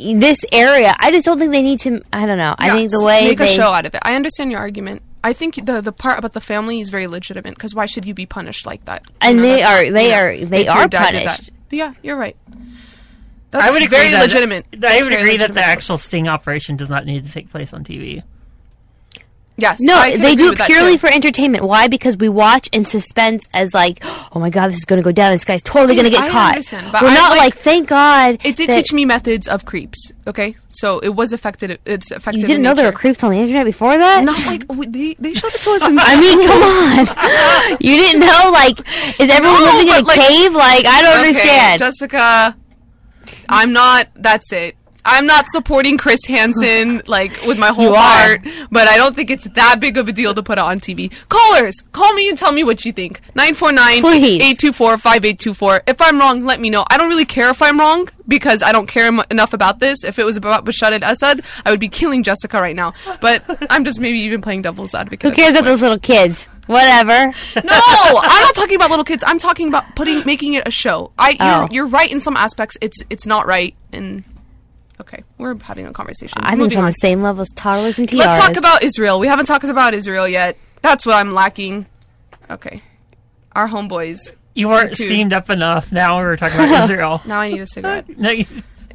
[0.00, 0.94] this area.
[0.98, 2.00] I just don't think they need to.
[2.12, 2.54] I don't know.
[2.58, 4.00] I think the way make they a show out of it.
[4.04, 5.02] I understand your argument.
[5.24, 8.14] I think the the part about the family is very legitimate because why should you
[8.14, 9.02] be punished like that?
[9.06, 11.12] You And they are- they you are- they are dad that.
[11.14, 11.50] punished.
[11.70, 12.36] Yeah, you're right.
[13.50, 14.66] That's I would agree very that, legitimate.
[14.74, 17.72] I would very agree that the actual sting operation does not need to take place
[17.72, 18.22] on TV.
[19.58, 21.64] Yes, No, they do it purely for entertainment.
[21.64, 21.86] Why?
[21.88, 24.02] Because we watch in suspense as like,
[24.34, 25.32] oh my god, this is going to go down.
[25.32, 26.52] This guy's totally going to get I caught.
[26.54, 28.38] understand, but We're I not like- like, thank God.
[28.44, 30.10] It did teach me methods of creeps.
[30.26, 31.78] Okay, so it was affected.
[31.84, 32.40] It's affected.
[32.42, 34.22] You didn't know there were creeps on the internet before that?
[34.24, 36.62] Not like they they showed it to us in I mean, come
[37.72, 37.78] on.
[37.80, 38.78] You didn't know, like,
[39.20, 40.52] is everyone No, living in a like- cave?
[40.52, 41.78] Like, I don't Okay, understand.
[41.80, 42.56] Jessica,
[43.48, 44.08] I'm not.
[44.16, 44.76] That's it.
[45.04, 49.44] I'm not supporting Chris Hansen like with my whole heart, but I don't think it's
[49.44, 51.12] that big of a deal to put it on TV.
[51.28, 53.20] Callers, call me and tell me what you think.
[53.34, 55.80] 949-824-5824.
[55.86, 56.84] If I'm wrong, let me know.
[56.90, 60.04] I don't really care if I'm wrong because I don't care enough about this.
[60.04, 62.94] If it was about Bashar al-Assad, I would be killing Jessica right now.
[63.20, 65.30] But I'm just maybe even playing devil's advocate.
[65.30, 66.44] Who cares about those little kids?
[66.66, 67.32] Whatever.
[67.64, 67.64] no, I'm
[68.42, 69.24] not talking about little kids.
[69.26, 71.12] I'm talking about putting making it a show.
[71.18, 71.60] I Oh.
[71.60, 72.76] you're, you're right in some aspects.
[72.82, 74.22] It's it's not right and
[75.00, 76.38] okay, we're having a conversation.
[76.42, 76.90] I think Moving it's on on.
[76.90, 78.26] the same level as toddlers and tiaras.
[78.26, 79.18] Let's talk about Israel.
[79.20, 80.56] We haven't talked about Israel yet.
[80.82, 81.86] That's what I'm lacking.
[82.50, 82.82] Okay.
[83.52, 84.18] Our homeboys.
[84.54, 85.92] You weren't steamed up enough.
[85.92, 87.20] Now we're talking about Israel.
[87.26, 88.06] Now I need a cigarette.
[88.18, 88.46] No, you,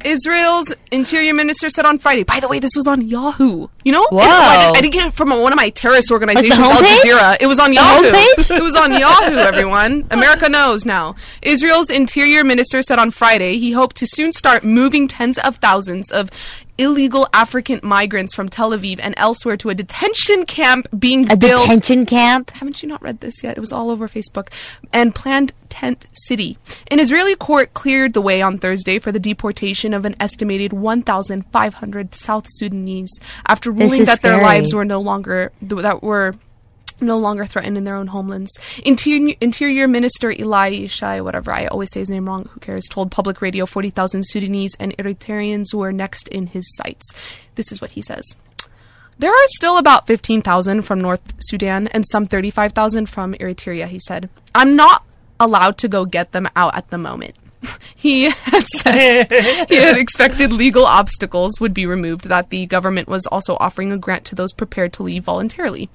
[0.04, 2.22] Israel's interior minister said on Friday.
[2.22, 3.68] By the way, this was on Yahoo.
[3.84, 4.18] You know, Whoa.
[4.18, 6.72] It- I, didn't, I didn't get it from one of my terrorist organizations, Al?
[6.72, 7.36] Jazeera.
[7.40, 8.04] It was on Yahoo.
[8.10, 8.56] homepage?
[8.58, 9.36] It was on Yahoo.
[9.36, 11.14] Everyone, America knows now.
[11.42, 16.10] Israel's interior minister said on Friday he hoped to soon start moving tens of thousands
[16.10, 16.30] of
[16.78, 21.62] illegal African migrants from Tel Aviv and elsewhere to a detention camp being A built
[21.62, 22.50] detention camp.
[22.50, 23.56] haven't you not read this yet?
[23.56, 24.48] It was all over Facebook.
[24.92, 26.58] And planned tent city.
[26.88, 32.14] An Israeli court cleared the way on Thursday for the deportation of an estimated 1,500
[32.14, 33.12] South Sudanese
[33.46, 36.34] after ruling that their lives were no longer that were
[37.00, 38.50] no longer threatened in their own homelands.
[38.84, 43.10] Interior, Interior Minister Eli Shai, whatever, I always say his name wrong, who cares, told
[43.10, 47.12] public radio 40,000 Sudanese and Eritreans were next in his sights.
[47.54, 48.24] This is what he says.
[49.18, 54.28] There are still about 15,000 from North Sudan and some 35,000 from Eritrea, he said.
[54.54, 55.04] I'm not
[55.38, 57.34] allowed to go get them out at the moment.
[57.94, 59.32] he had said
[59.68, 63.96] he had expected legal obstacles would be removed, that the government was also offering a
[63.96, 65.88] grant to those prepared to leave voluntarily.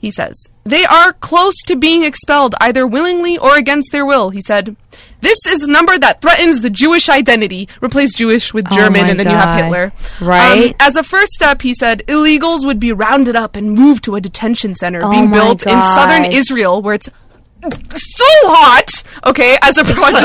[0.00, 4.40] He says, They are close to being expelled, either willingly or against their will, he
[4.40, 4.76] said.
[5.20, 7.68] This is a number that threatens the Jewish identity.
[7.82, 9.92] Replace Jewish with Oh German, my and then you have Hitler.
[10.20, 10.68] Right.
[10.68, 14.14] Um, as a first step, he said, illegals would be rounded up and moved to
[14.14, 16.26] a detention center Oh being built in southern.
[16.26, 17.08] Israel, where it's
[17.62, 19.02] so hot.
[19.26, 20.24] Okay, as a project.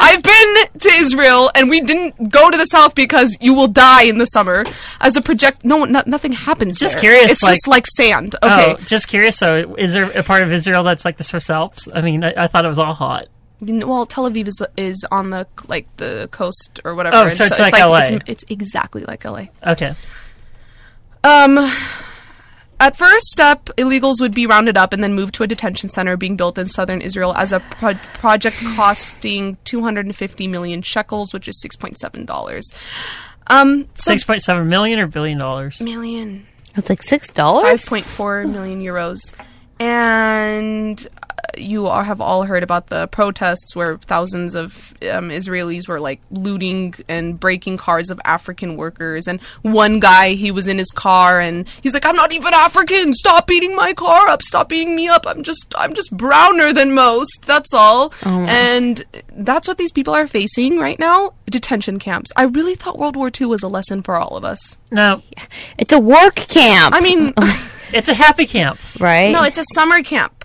[0.00, 4.04] I've been to Israel, and we didn't go to the south because you will die
[4.04, 4.64] in the summer.
[5.00, 6.78] As a project, no, no nothing happens.
[6.78, 7.02] Just there.
[7.02, 8.36] curious, It's like- just like sand.
[8.42, 9.36] Okay, Oh, just curious.
[9.36, 11.88] So, is there a part of Israel that's like this for Alps?
[11.94, 13.26] I mean, I, I thought it was all hot.
[13.60, 17.16] Well, Tel Aviv is is on the like the coast or whatever.
[17.16, 17.98] Oh, so it's like LA.
[17.98, 19.44] It's, it's exactly like LA.
[19.64, 19.94] Okay.
[21.24, 21.70] Um,
[22.82, 26.16] at first step, illegals would be rounded up and then moved to a detention center
[26.16, 31.62] being built in southern Israel as a pro- project costing 250 million shekels, which is
[31.64, 32.70] 6.7 dollars.
[33.48, 35.80] Um, so Six point seven million or billion dollars?
[35.80, 37.84] million, It's like six dollars.
[37.86, 39.18] 5.4 million euros,
[39.80, 45.88] and uh, you all have all heard about the protests where thousands of um, Israelis
[45.88, 49.26] were like looting and breaking cars of African workers.
[49.28, 53.12] And one guy, he was in his car and he's like, "I'm not even African.
[53.14, 54.42] Stop beating my car up.
[54.42, 55.26] Stop beating me up.
[55.26, 57.44] I'm just, I'm just browner than most.
[57.46, 62.30] That's all." And that's what these people are facing right now: detention camps.
[62.36, 64.76] I really thought World War II was a lesson for all of us.
[64.90, 65.22] No,
[65.78, 66.94] It's a work camp.
[66.94, 67.32] I mean,
[67.92, 68.78] it's a happy camp.
[69.00, 69.30] right?
[69.30, 70.41] no, it's a summer camp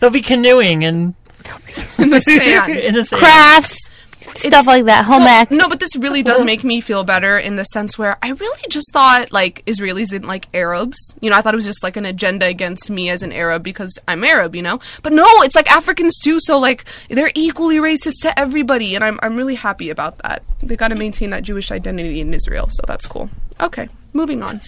[0.00, 1.14] They'll be canoeing and
[1.98, 2.72] in the sand.
[2.72, 3.20] in the sand.
[3.20, 3.90] crafts,
[4.36, 5.04] stuff like that.
[5.06, 5.50] Home So- ec.
[5.50, 8.60] no, but this really does make me feel better in the sense where I really
[8.68, 11.14] just thought like Israelis didn't like Arabs.
[11.20, 13.62] You know, I thought it was just like an agenda against me as an Arab
[13.62, 14.54] because I'm Arab.
[14.54, 16.38] You know, but no, it's like Africans too.
[16.40, 20.42] So like they're equally racist to everybody, and I'm I'm really happy about that.
[20.62, 23.30] They got to maintain that Jewish identity in Israel, so that's cool.
[23.60, 24.60] Okay, moving on.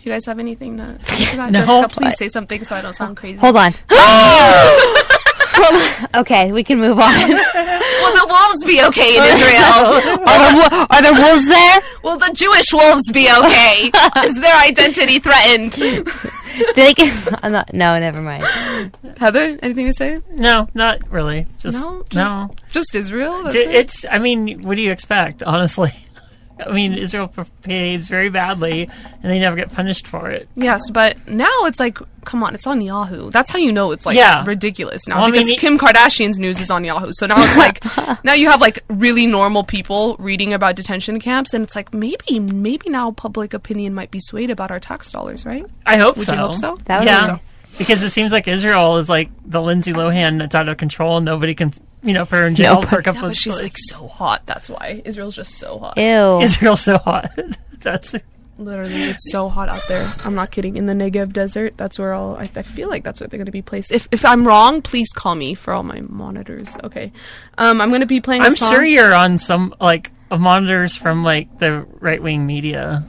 [0.00, 0.98] Do you guys have anything to?
[1.04, 1.52] to that?
[1.52, 1.60] No.
[1.60, 3.36] Jessica, please say something so I don't sound crazy.
[3.36, 3.74] Hold on.
[6.14, 7.12] Okay, we can move on.
[7.12, 9.62] Will the wolves be okay in Israel?
[10.26, 11.80] are, the, are there wolves there?
[12.02, 13.90] Will the Jewish wolves be okay?
[14.26, 15.72] Is their identity threatened?
[15.72, 17.44] Did they get?
[17.44, 18.44] I'm not, no, never mind.
[19.18, 20.18] Heather, anything to say?
[20.30, 21.46] No, not really.
[21.58, 22.02] Just No?
[22.08, 22.54] Just- no.
[22.70, 23.42] Just Israel?
[23.42, 23.74] That's J- it?
[23.74, 24.04] It's.
[24.10, 25.42] I mean, what do you expect?
[25.42, 25.92] Honestly,
[26.66, 28.88] I mean, Israel p- behaves very badly,
[29.22, 30.48] and they never get punished for it.
[30.54, 33.30] yes, but now it's like, come on, it's on Yahoo.
[33.30, 34.44] That's how you know it's like Yeah.
[34.46, 37.10] ridiculous now Well, I because mean, Kim Kardashian's news is on Yahoo.
[37.12, 41.54] So now it's like, now you have like really normal people reading about detention camps,
[41.54, 45.44] and it's like maybe, maybe now public opinion might be swayed about our tax dollars,
[45.46, 45.64] right?
[45.86, 46.32] I hope Would so.
[46.32, 46.76] you hope so?
[46.84, 50.54] That would yeah, be- because it seems like Israel is like the Lindsay Lohan that's
[50.54, 52.88] out of control, and nobody can, you know, put her in jail Nope.
[52.90, 53.62] for a couple Yeah, of she's days.
[53.64, 54.46] like so hot.
[54.46, 55.96] That's why Israel's just so hot.
[55.98, 56.40] Ew.
[56.40, 57.30] Israel's so hot.
[57.80, 58.14] that's
[58.58, 60.12] Literally, it's so hot out there.
[60.22, 60.76] I'm not kidding.
[60.76, 62.36] In the Negev desert, that's where all.
[62.36, 63.90] I, I feel like that's where they're going to be placed.
[63.90, 66.76] If if I'm wrong, please call me for all my monitors.
[66.84, 67.10] Okay,
[67.56, 68.42] um, I'm going to be playing.
[68.42, 73.02] a I'm song- sure you're on some like monitors from like the right wing media.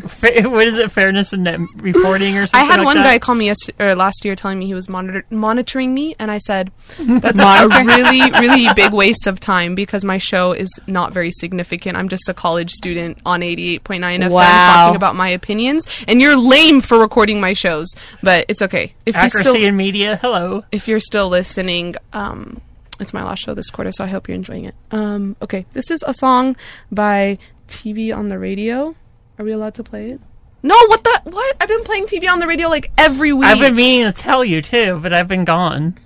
[0.00, 0.90] Fa- what is it?
[0.90, 2.68] Fairness and net reporting or something.
[2.68, 3.04] I had like one that?
[3.04, 6.30] guy call me yes- or last year telling me he was monitor- monitoring me, and
[6.30, 11.12] I said that's a really, really big waste of time because my show is not
[11.12, 11.96] very significant.
[11.96, 14.74] I'm just a college student on 88.9 FM Wow.
[14.74, 17.88] talking about my opinions, and you're lame for recording my shows.
[18.22, 18.94] But it's okay.
[19.06, 20.16] If accuracy still, in media.
[20.16, 20.64] Hello.
[20.72, 22.60] if you're still listening, um,
[23.00, 24.74] it's my last show this quarter, so I hope you're enjoying it.
[24.90, 26.56] Um, okay, this is a song
[26.90, 28.94] by TV on the Radio.
[29.38, 30.20] Are we allowed to play it?
[30.62, 31.56] No, what the what?
[31.60, 33.46] I've been playing TV on the radio like every week.
[33.48, 35.98] I've been meaning to tell you too, but I've been gone.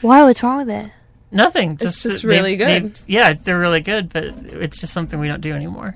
[0.00, 0.22] Why?
[0.22, 0.90] What's wrong with it?
[1.30, 1.76] Nothing.
[1.76, 2.94] Just just that really they- good.
[2.94, 5.94] they- yeah, they're really good, but it's just something we don't do anymore.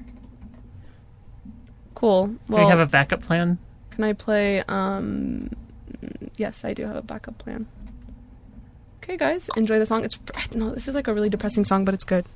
[1.94, 2.26] Cool.
[2.28, 3.58] Do Well, we have a backup plan?
[3.90, 4.62] can I play?
[4.68, 5.48] Um,
[6.36, 7.66] yes, I do have a backup plan.
[9.02, 10.04] Okay, guys, enjoy the song.
[10.04, 10.18] It's
[10.54, 12.26] no, this is like a really depressing song, but it's good.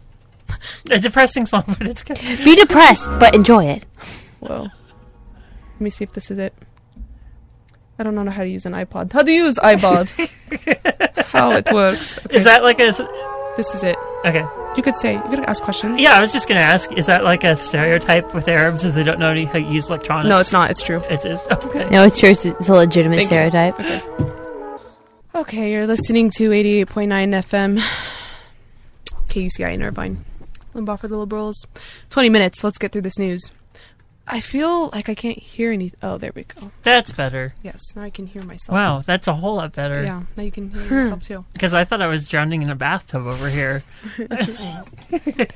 [0.90, 2.18] A depressing song, but it's good.
[2.44, 3.84] Be depressed, but enjoy it.
[4.40, 4.62] Whoa.
[4.62, 6.54] Let me see if this is it.
[7.98, 9.12] I don't know how to use an iPod.
[9.12, 10.08] How to use iPod?
[11.26, 12.18] how it works?
[12.18, 12.92] Okay, Is that like a.
[13.56, 13.96] this is it.
[14.26, 14.44] Okay.
[14.76, 15.14] You could say.
[15.14, 16.00] You could ask questions.
[16.00, 16.90] Yeah, I was just gonna ask.
[16.92, 18.84] Is that like a stereotype with Arabs?
[18.84, 20.28] Is they don't know how to use electronics?
[20.28, 20.70] No, it's not.
[20.70, 21.02] It's true.
[21.10, 21.40] It is.
[21.50, 21.88] Okay.
[21.90, 22.30] No, it's true.
[22.30, 23.36] It's it's a legitimate Thank you.
[23.36, 23.78] stereotype.
[23.80, 24.02] Okay.
[25.32, 26.86] Okay, you're listening to 88.9
[27.44, 27.78] FM,
[29.28, 30.24] KUCI in Irvine.
[30.74, 31.66] Limbaugh for the Liberals.
[32.10, 32.62] 20 minutes.
[32.64, 33.50] Let's get through this news.
[34.26, 35.90] I feel like I can't hear any.
[36.02, 36.70] Oh, there we go.
[36.84, 37.52] That's better.
[37.64, 38.72] Yes, now I can hear myself.
[38.72, 40.04] Wow, that's a whole lot better.
[40.04, 41.44] Yeah, now you can hear yourself too.
[41.52, 43.82] Because I thought I was drowning in a bathtub over here.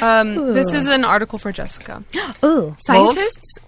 [0.00, 2.02] Um, this is an article for Jessica.
[2.44, 2.76] Ooh.
[2.80, 3.58] Scientists,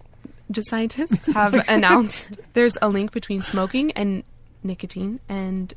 [0.50, 4.24] just scientists have announced there's a link between smoking and
[4.62, 5.74] nicotine and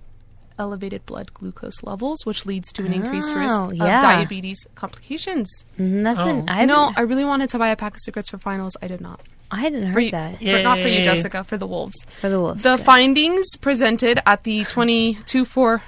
[0.60, 4.02] elevated blood glucose levels, which leads to an increased risk Oh, of yeah.
[4.02, 5.66] diabetes complications.
[5.80, 6.28] Mm, that's Oh.
[6.30, 6.92] an, I I know.
[6.96, 8.76] I really wanted to buy a pack of cigarettes for finals.
[8.82, 9.22] I did not.
[9.50, 10.40] I hadn't For heard you, that.
[10.40, 11.04] for- not for you, Yay.
[11.06, 11.44] Jessica.
[11.44, 11.96] For the wolves.
[12.22, 12.64] For the wolves.
[12.64, 12.86] The good.
[12.86, 15.82] findings presented at the 22 for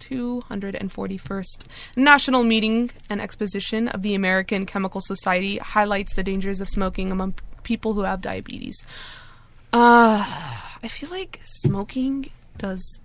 [0.00, 1.66] 241st
[1.96, 7.32] National Meeting and Exposition of the American Chemical Society highlights the dangers of smoking among
[7.32, 8.84] p- people who have diabetes.
[9.72, 10.24] Uh,
[10.82, 13.02] I feel like smoking does it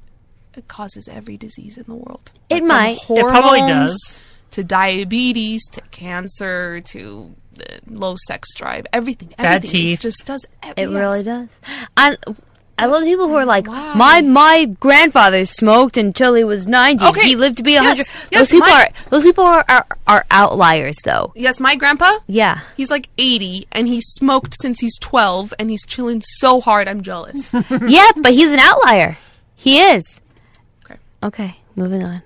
[0.62, 2.32] causes every disease in the world.
[2.50, 2.98] It Like, might.
[3.10, 4.24] It probably does.
[4.52, 7.34] To diabetes, to cancer, to
[7.88, 9.30] low sex drive, everything.
[9.38, 9.72] Bad everything.
[9.80, 10.00] teeth.
[10.00, 10.46] It just does.
[10.64, 10.90] It yes.
[10.90, 11.50] really does.
[11.98, 12.18] And
[12.78, 13.94] I love people who are like, Wow.
[13.96, 17.06] my my grandfather smoked until he was ninety.
[17.06, 17.22] Okay.
[17.30, 17.84] He lived to be Yes.
[17.84, 18.08] hundred.
[18.32, 21.32] Yes, those people my- are those people are, are are outliers, though.
[21.36, 22.12] Yes, my grandpa.
[22.28, 22.60] Yeah.
[22.78, 27.02] He's like 80 and he smoked since he's 12 and he's chilling so hard I'm
[27.02, 27.52] jealous.
[27.88, 29.18] yeah, but he's an outlier.
[29.56, 30.04] He is.
[31.24, 31.56] Okay.
[31.76, 32.22] Moving on.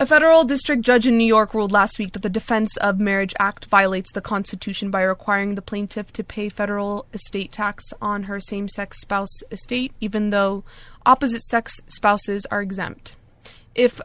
[0.00, 3.34] A federal district judge in New York ruled last week that the Defense of Marriage
[3.38, 8.40] Act violates the Constitution by requiring the plaintiff to pay federal estate tax on her
[8.40, 10.64] same sex spouse estate, even though
[11.06, 13.14] opposite sex spouses are exempt.
[13.76, 14.00] If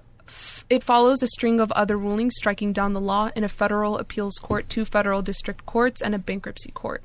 [0.69, 4.35] it follows a string of other rulings striking down the law in a federal appeals
[4.35, 7.03] court, two federal district courts, and a bankruptcy court.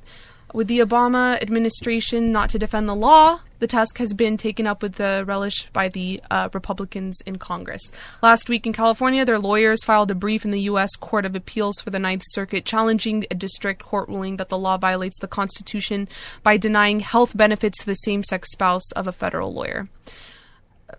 [0.52, 4.82] With the Obama administration not to defend the law, the task has been taken up
[4.82, 7.90] with the relish by the uh, Republicans in Congress.
[8.22, 10.94] Last week in California, their lawyers filed a brief in the U.S.
[10.96, 14.76] Court of Appeals for the Ninth Circuit challenging a district court ruling that the law
[14.76, 16.06] violates the Constitution
[16.42, 19.88] by denying health benefits to the same sex spouse of a federal lawyer.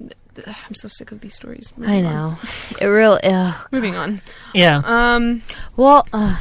[0.48, 1.72] I'm so sick of these stories.
[1.78, 2.32] I Moving on.
[2.32, 2.38] know.
[2.82, 3.20] It really.
[3.24, 3.68] Ugh.
[3.72, 4.22] Moving on.
[4.56, 4.82] Yeah.
[4.84, 5.44] Um,
[5.76, 6.39] Well, uh,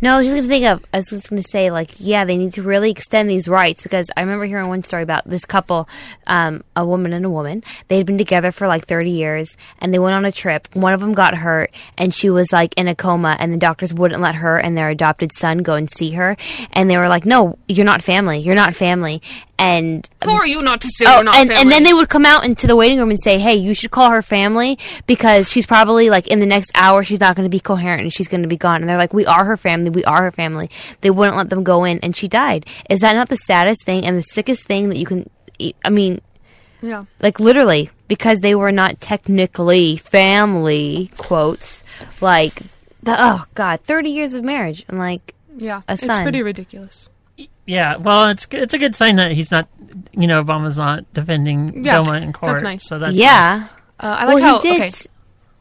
[0.00, 2.24] no, I was just going to think of, I was just to say, like, yeah,
[2.24, 5.44] they need to really extend these rights because I remember hearing one story about this
[5.44, 5.88] couple,
[6.26, 7.62] um, a woman and a woman.
[7.88, 10.68] They had been together for like 30 years and they went on a trip.
[10.74, 13.92] One of them got hurt and she was like in a coma and the doctors
[13.92, 16.36] wouldn't let her and their adopted son go and see her.
[16.72, 18.38] And they were like, no, you're not family.
[18.38, 19.22] You're not family.
[19.58, 21.62] And who are you not to say Oh, we're not and, family?
[21.62, 23.90] and then they would come out into the waiting room and say, "Hey, you should
[23.90, 27.50] call her family because she's probably like in the next hour she's not going to
[27.50, 29.88] be coherent and she's going to be gone." And they're like, "We are her family.
[29.88, 32.66] We are her family." They wouldn't let them go in, and she died.
[32.90, 35.30] Is that not the saddest thing and the sickest thing that you can?
[35.82, 36.20] i mean,
[36.82, 37.02] yeah.
[37.22, 41.82] like literally because they were not technically family quotes.
[42.20, 42.54] Like,
[43.02, 47.08] the, oh god, thirty years of marriage and like, Yeah, it's pretty ridiculous.
[47.66, 47.96] Yeah.
[47.96, 49.68] Well, it's it's a good sign that he's not,
[50.12, 52.52] you know, Obama's not defending Yeah, Doma in court.
[52.52, 52.86] that's nice.
[52.86, 53.68] So that's yeah.
[53.98, 54.80] Uh, I like well, how he did.
[54.82, 54.90] okay,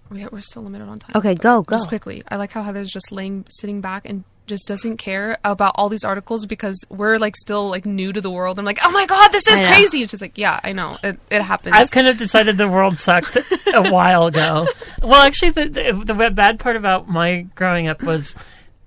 [0.10, 1.12] we, we're still limited on time.
[1.15, 1.76] Okay, go go.
[1.76, 5.74] Just quickly, I like how Heather's just laying, sitting back, and just doesn't care about
[5.76, 8.60] all these articles because we're like still like new to the world.
[8.60, 9.70] I'm like, oh my god, this is I know.
[9.70, 10.02] crazy.
[10.04, 11.76] It's just like, yeah, I know, it, it happens.
[11.76, 13.36] I've kind of decided the world sucked
[13.74, 14.68] a while ago.
[15.02, 18.36] Well, actually, the, the the bad part about my growing up was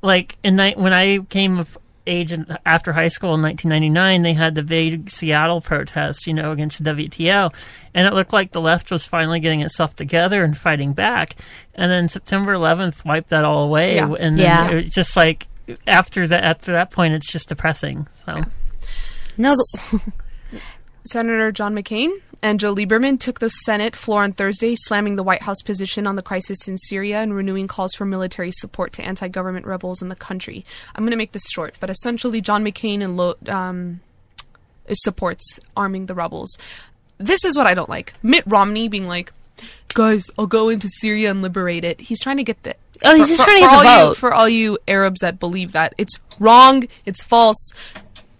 [0.02, 1.76] like in ni- when I came of
[2.08, 6.50] age in, after high school in 1999, they had the big Seattle protest, you know,
[6.52, 7.52] against the WTO,
[7.94, 11.36] and it looked like the left was finally getting itself together and fighting back.
[11.74, 14.06] And then September 11th wiped that all away, Yeah.
[14.18, 14.70] and then Yeah.
[14.70, 15.46] it was just like
[15.86, 18.06] after that after that point, it's just depressing.
[18.24, 18.42] So.
[19.36, 20.00] No, the,
[21.08, 22.10] Senator John McCain
[22.42, 26.14] and Joe Lieberman took the Senate floor on Thursday, slamming the White House position on
[26.16, 30.08] the crisis in Syria and renewing calls for military support to anti government rebels in
[30.08, 30.64] the country.
[30.94, 34.00] I'm going to make this short, but essentially, John McCain and Lo- um,
[34.92, 36.56] supports arming the rebels.
[37.18, 38.12] this is what I don't like.
[38.22, 39.32] Mitt Romney being like,
[39.94, 42.00] guys, I'll go into Syria and liberate it.
[42.00, 42.74] He's trying to get the.
[43.04, 44.16] Oh, he's just trying to get the You, vote.
[44.16, 45.94] for all you Arabs that believe that.
[45.98, 46.88] It's wrong.
[47.04, 47.72] It's false.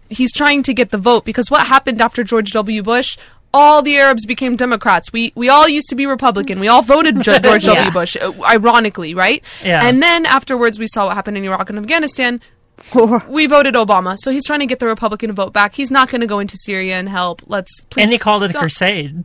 [0.09, 2.83] He's trying to get the vote because what happened after George W.
[2.83, 3.17] Bush?
[3.55, 5.13] All the Arabs became Democrats.
[5.13, 6.61] We we all used to be Republican.
[6.61, 7.75] We all voted George Yeah.
[7.75, 7.91] W.
[7.91, 9.43] Bush, uh, ironically, right?
[9.65, 9.87] Yeah.
[9.87, 12.41] And then afterwards, we saw what happened in Iraq and Afghanistan
[13.29, 15.75] we voted Obama, so he's trying to get the Republican vote back.
[15.75, 17.43] He's not going to go into Syria and help.
[17.47, 18.03] Let's please.
[18.03, 19.25] and he called it a crusade.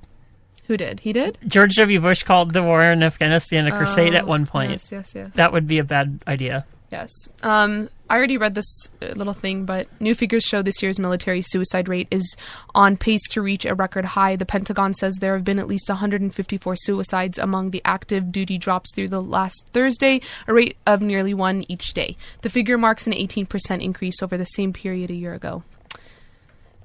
[0.67, 1.01] Who did?
[1.01, 1.37] He did.
[1.47, 1.99] George W.
[1.99, 4.69] Bush called the war in Afghanistan a crusade at one point.
[4.69, 5.29] Oh, Yes, yes, yes.
[5.35, 6.65] That would be a bad idea.
[6.91, 7.11] Yes.
[7.43, 11.41] Um, I already read this uh, little thing, but new figures show this year's military
[11.41, 12.35] suicide rate is
[12.75, 14.35] on pace to reach a record high.
[14.35, 18.93] The Pentagon says there have been at least 154 suicides among the active duty drops
[18.93, 22.17] through the last Thursday, a rate of nearly one each day.
[22.41, 25.63] The figure marks an 18% increase over the same period a year ago.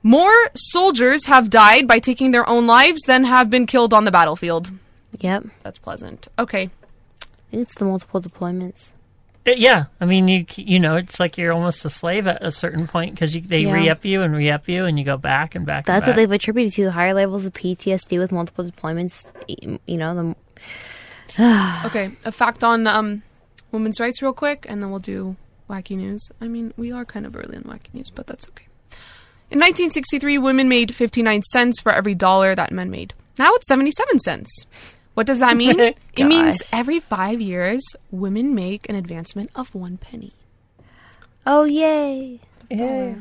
[0.03, 4.13] More soldiers have died by taking their own lives than have been killed on the
[4.13, 4.71] battlefield.
[5.21, 5.47] Yep.
[5.65, 6.29] That's pleasant.
[6.39, 6.71] Okay.
[7.51, 8.91] It's the multiple deployments.
[9.49, 12.51] Uh, yeah, I mean, you you know, it's like you're almost a slave at a
[12.51, 13.73] certain point because they Yeah.
[13.73, 15.87] re-up you and re-up you, and you go back and back.
[15.87, 19.27] That's and what they've attributed to the higher levels of PTSD with multiple deployments.
[19.87, 20.35] You know,
[21.37, 23.23] the Okay, a fact on um,
[23.73, 25.37] women's rights, real quick, and then we'll do
[25.71, 26.29] wacky news.
[26.41, 28.65] I mean, we are kind of early on wacky news, but that's okay.
[29.51, 33.15] In 1963, women made 59 cents for every dollar that men made.
[33.39, 34.67] Now it's 77 cents.
[35.19, 35.81] What does that mean?
[36.17, 40.33] it means every five years, women make an advancement of one penny.
[41.45, 42.39] oh yay!
[42.71, 43.17] Yeah.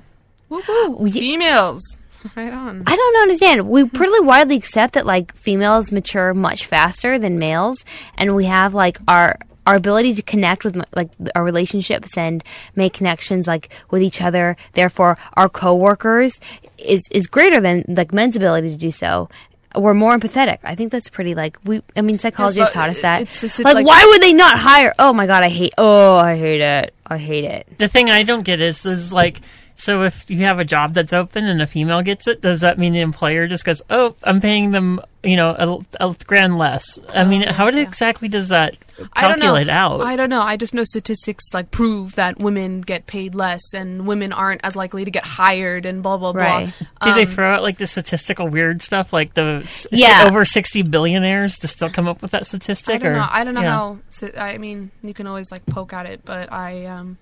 [0.48, 1.08] Woo woo!
[1.08, 1.82] ye- Females,
[2.36, 2.84] right on.
[2.86, 3.68] I don't understand.
[3.68, 7.84] We pretty widely accept that like females mature much faster than males,
[8.16, 12.44] and we have like our our ability to connect with like our relationships and
[12.76, 14.56] make connections like with each other.
[14.74, 16.40] Therefore, our coworkers
[16.78, 19.30] is is greater than like men's ability to do so.
[19.76, 20.60] We're more empathetic.
[20.64, 21.82] I think that's pretty like we.
[21.96, 23.22] I mean, psychologists but taught us that.
[23.24, 24.94] it's just- like, like- why would they not hire?
[24.98, 25.74] Oh my god, I hate.
[25.78, 26.94] Oh, I hate it.
[27.06, 27.68] I hate it.
[27.78, 29.42] The thing I don't get is is like.
[29.80, 32.80] So if you have a job that's open and a female gets it, does that
[32.80, 36.98] mean the employer just goes, "Oh, I'm paying them, you know, a, a grand less"?
[37.10, 38.87] I mean, oh, how exactly does that I don't know.
[39.16, 40.02] Calculate out?
[40.02, 40.42] I don't know.
[40.42, 44.76] I just know statistics like prove that women get paid less and women aren't as
[44.76, 46.42] likely to get hired and blah blah blah.
[46.42, 46.74] Right.
[47.04, 50.26] Do they Um, throw out like the statistical weird stuff, like the Yeah.
[50.28, 52.96] over sixty billionaires to still come up with that statistic?
[52.96, 53.28] I don't or, know.
[53.30, 53.70] I don't know yeah.
[53.70, 53.98] how.
[54.38, 57.18] I mean, you can always like poke at it, but I um,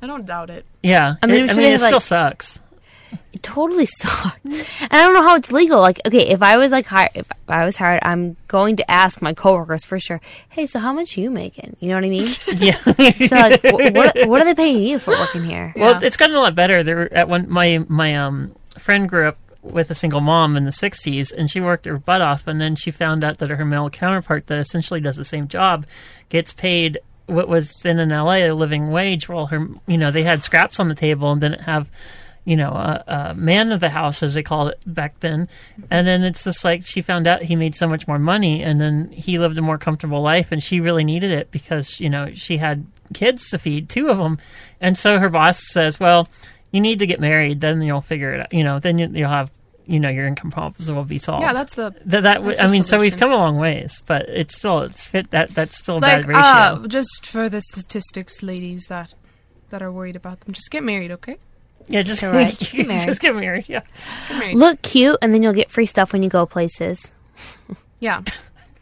[0.00, 0.64] I don't doubt it.
[0.82, 2.58] Yeah, I mean, it, I mean, really it still sucks.
[3.32, 4.38] It totally sucks.
[4.44, 5.80] and I don't know how it's legal.
[5.80, 9.20] Like, okay, if I was like hired, if I was hired, I'm going to ask
[9.22, 10.20] my coworkers for sure.
[10.50, 11.76] Hey, so how much are you making?
[11.80, 12.28] You know what I mean?
[12.56, 12.78] yeah.
[12.78, 15.72] so like, wh- what what are they paying you for working here?
[15.76, 16.06] Well, Yeah.
[16.06, 16.82] it's gotten a lot better.
[16.82, 20.70] There, at one, my my um friend grew up with a single mom in the
[20.70, 23.88] '60s, and she worked her butt off, and then she found out that her male
[23.90, 25.86] counterpart, that essentially does the same job,
[26.28, 30.24] gets paid what was then in LA a living wage, while her, you know, they
[30.24, 31.88] had scraps on the table and didn't have.
[32.44, 35.48] You know, a, a man of the house, as they called it back then,
[35.90, 38.80] and then it's just like she found out he made so much more money, and
[38.80, 42.32] then he lived a more comfortable life, and she really needed it because you know
[42.34, 42.84] she had
[43.14, 44.38] kids to feed, two of them,
[44.80, 46.26] and so her boss says, "Well,
[46.72, 48.52] you need to get married, then you'll figure it out.
[48.52, 49.52] You know, then you, you'll have,
[49.86, 52.22] you know, your income problems will be solved." Yeah, that's the that.
[52.22, 55.30] that that's I mean, so we've come a long ways, but it's still it's fit
[55.30, 56.40] that that's still a like bad ratio.
[56.42, 59.14] uh, just for the statistics, ladies that
[59.70, 60.54] that are worried about them.
[60.54, 61.36] Just get married, okay?
[61.88, 62.58] Yeah, just Correct.
[62.60, 63.06] Just get married.
[63.06, 63.64] just get married.
[63.68, 64.56] Yeah, Just get married.
[64.56, 67.10] Look cute, and then you'll get free stuff when you go places.
[68.00, 68.22] yeah.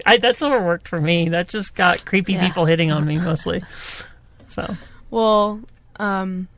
[0.07, 1.29] I, that's never worked for me.
[1.29, 2.47] That just got creepy Yeah.
[2.47, 3.63] people hitting on me mostly.
[4.47, 4.77] So
[5.11, 5.61] Well,
[5.97, 6.49] um,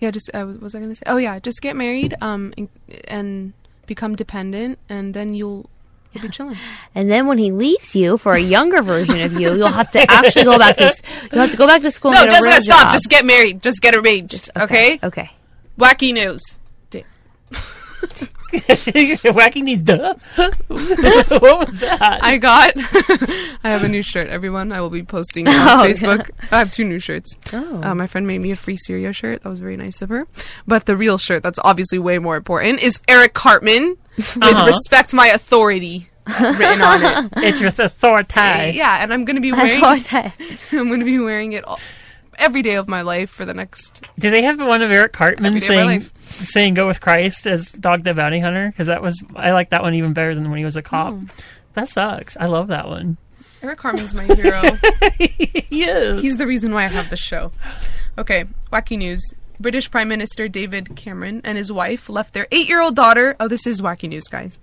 [0.00, 0.10] yeah.
[0.10, 1.02] Just uh, what was I going to say?
[1.06, 2.68] Oh yeah, just get married, um, and,
[3.08, 3.52] and
[3.86, 5.68] become dependent, and then you'll
[6.12, 6.56] you'll be chilling.
[6.94, 10.10] And then when he leaves you for a younger version of you, you'll have to
[10.10, 10.94] actually go back to
[11.32, 12.12] you'll have to go back to school.
[12.12, 12.80] No, and get a real just stop.
[12.80, 12.92] job.
[12.92, 13.62] Just get married.
[13.62, 14.50] Just get arranged.
[14.56, 14.98] Okay.
[15.02, 15.30] Okay.
[15.78, 16.56] Wacky news.
[19.34, 20.14] whacking these duh.
[20.36, 22.18] what was that?
[22.22, 22.72] I got.
[23.64, 24.72] I have a new shirt, everyone.
[24.72, 26.30] I will be posting on Oh, Facebook.
[26.52, 27.36] I have two new shirts.
[27.52, 27.80] Oh.
[27.82, 29.42] Uh, my friend made me a free Syria shirt.
[29.42, 30.26] That was very nice of her.
[30.66, 34.66] But the real shirt, that's obviously way more important, is Eric Cartman with Uh-huh.
[34.66, 36.08] "Respect My Authority"
[36.40, 37.32] written on it.
[37.38, 38.32] it's with authority.
[38.36, 39.82] Yeah, and I'm gonna be wearing.
[39.82, 40.32] I
[40.72, 41.78] I'm gonna be wearing it all,
[42.38, 44.08] every day of my life for the next.
[44.18, 46.10] Do they have one of Eric Cartman Every day of saying
[46.46, 48.68] saying "Go with Christ" as Dog the Bounty Hunter?
[48.68, 51.12] Because that was I like that one even better than when he was a cop.
[51.12, 51.22] Oh.
[51.74, 52.36] That sucks.
[52.38, 53.16] I love that one.
[53.62, 54.62] Eric Cartman's my hero.
[55.70, 56.20] yes.
[56.20, 57.52] He's the reason why I have the show.
[58.18, 59.22] Okay, wacky news.
[59.58, 63.36] British Prime Minister David Cameron and his wife left their eight year old daughter.
[63.40, 64.58] Oh, this is wacky news, guys.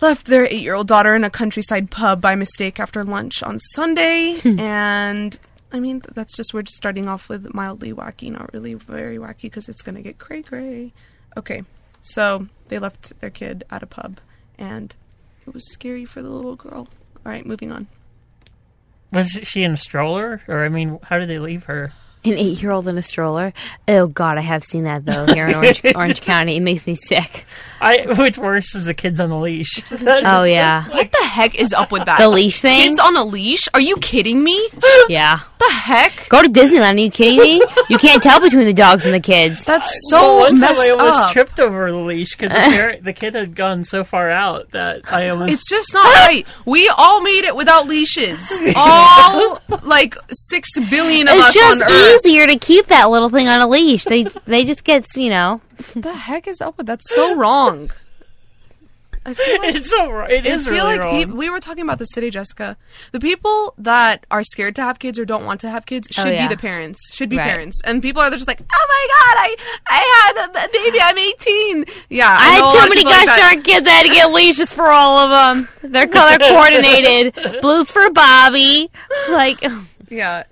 [0.00, 3.58] left their eight year old daughter in a countryside pub by mistake after lunch on
[3.58, 4.38] Sunday.
[4.44, 5.38] and
[5.72, 9.42] I mean, that's just, we're just starting off with mildly wacky, not really very wacky
[9.42, 10.92] because it's to get cray cray.
[11.36, 11.62] Okay,
[12.02, 14.20] so they left their kid at a pub
[14.58, 14.94] and
[15.46, 16.88] it was scary for the little girl.
[17.24, 17.86] All right, moving on.
[19.12, 21.92] Was she in a stroller, or I mean, how did they leave her?
[22.22, 23.52] An eight-year-old in a stroller.
[23.88, 26.56] Oh God, I have seen that though here in Orange, Orange County.
[26.56, 27.46] It makes me sick.
[27.80, 29.80] I oh, what's worse is the kids on the leash.
[30.06, 32.18] Oh yeah, What the heck is up with that?
[32.18, 32.82] the leash thing.
[32.82, 33.62] Kids on a leash?
[33.72, 34.68] Are you kidding me?
[35.08, 35.38] Yeah.
[35.38, 36.28] What the heck?
[36.28, 36.94] Go to Disneyland.
[36.94, 37.62] Are you kidding me?
[37.88, 39.64] You can't tell between the dogs and the kids.
[39.64, 41.32] That's Well, so one time I almost up.
[41.32, 45.28] tripped over the leash because the, the kid had gone so far out that I
[45.28, 45.52] almost.
[45.52, 46.46] It's just not right.
[46.66, 48.50] We all made it without leashes.
[48.76, 51.90] All like six billion of It's us on Earth.
[52.24, 54.04] Easier to keep that little thing on a leash.
[54.04, 55.60] They they just get you know.
[55.94, 56.98] What the heck is up with that?
[57.00, 57.90] that's so wrong?
[59.22, 60.30] I feel like it's so wrong.
[60.30, 61.24] It I is feel really like wrong.
[61.26, 62.78] peop- we were talking about this today, Jessica.
[63.12, 66.22] The people that are scared to have kids or don't want to have kids oh,
[66.22, 66.48] should Oh, yeah.
[66.48, 66.98] be the parents.
[67.14, 67.46] Should be Right.
[67.50, 69.56] parents, and people are just like, "Oh my god, I
[69.90, 70.98] I had a, a baby.
[71.02, 73.52] I'm 18." Yeah, I, I, know a lot had too many people like gosh that.
[73.52, 73.86] darn kids.
[73.86, 75.68] I had to get leashes for all of them.
[75.92, 77.60] They're color coordinated.
[77.60, 78.90] Blues for Bobby.
[79.30, 79.62] Like
[80.08, 80.44] Yeah.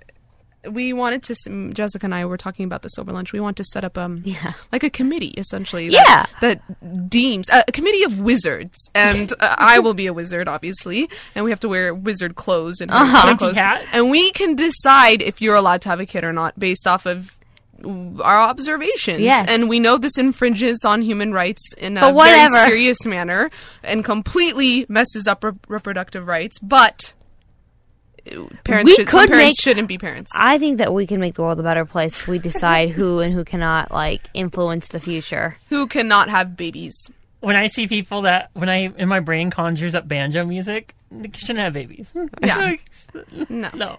[0.71, 1.71] We wanted to.
[1.73, 3.33] Jessica and I were talking about this over lunch.
[3.33, 4.53] We want to set up um Yeah.
[4.71, 5.87] like a committee essentially.
[5.87, 6.25] Yeah.
[6.41, 10.47] That, that deems uh, a committee of wizards, and uh, I will be a wizard,
[10.47, 13.35] obviously, and we have to wear wizard clothes and Uh-huh.
[13.37, 13.83] Clothes, hat.
[13.93, 17.05] and we can decide if you're allowed to have a kid or not based off
[17.05, 17.37] of
[17.85, 19.21] our observations.
[19.21, 19.47] Yes.
[19.49, 23.49] And we know this infringes on human rights in a very serious manner
[23.83, 27.13] and completely messes up re- reproductive rights, but.
[28.63, 30.31] Parents We should, could parents make, shouldn't be parents.
[30.35, 33.19] I think that we can make the world a better place if we decide who
[33.19, 35.57] and who cannot like influence the future.
[35.69, 37.09] Who cannot have babies?
[37.41, 41.29] when I see people that when I in my brain conjures up banjo music, they
[41.33, 42.13] shouldn't have babies.
[42.43, 42.75] Yeah.
[43.47, 43.69] No.
[43.73, 43.97] no.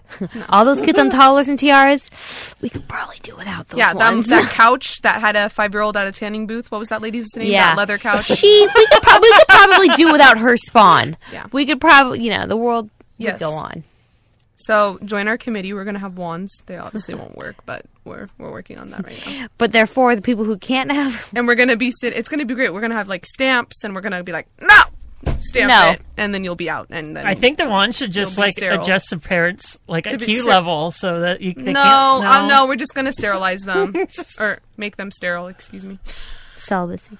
[0.49, 4.11] All those kids on toddlers and tiaras, we could probably do without those Yeah, that,
[4.13, 4.27] ones.
[4.27, 6.71] that couch that had a five year old at a tanning booth.
[6.71, 7.51] What was that lady's name?
[7.51, 8.25] yeah, That leather couch.
[8.25, 11.17] She, we could probably we could probably do without her spawn.
[11.33, 11.47] Yeah.
[11.51, 13.33] we could probably, you know, the world Yes.
[13.33, 13.83] would go on.
[14.61, 15.73] So join our committee.
[15.73, 16.63] We're gonna have wands.
[16.65, 19.47] They obviously won't work, but we're we're working on that right now.
[19.57, 22.13] But therefore, the people who can't have And we're gonna be sit.
[22.13, 22.73] It's gonna be great.
[22.73, 25.91] We're gonna have like stamps, and we're gonna be like, no, stamp No.
[25.91, 26.87] it, and then you'll be out.
[26.89, 28.81] And then I think the wand should just like sterile.
[28.81, 32.25] adjust the parents like To be IQ ster- level so that you they no, can't,
[32.25, 33.93] um, no, we're just gonna sterilize them
[34.39, 35.47] or make them sterile.
[35.47, 35.99] Excuse me.
[36.55, 37.17] celibacy.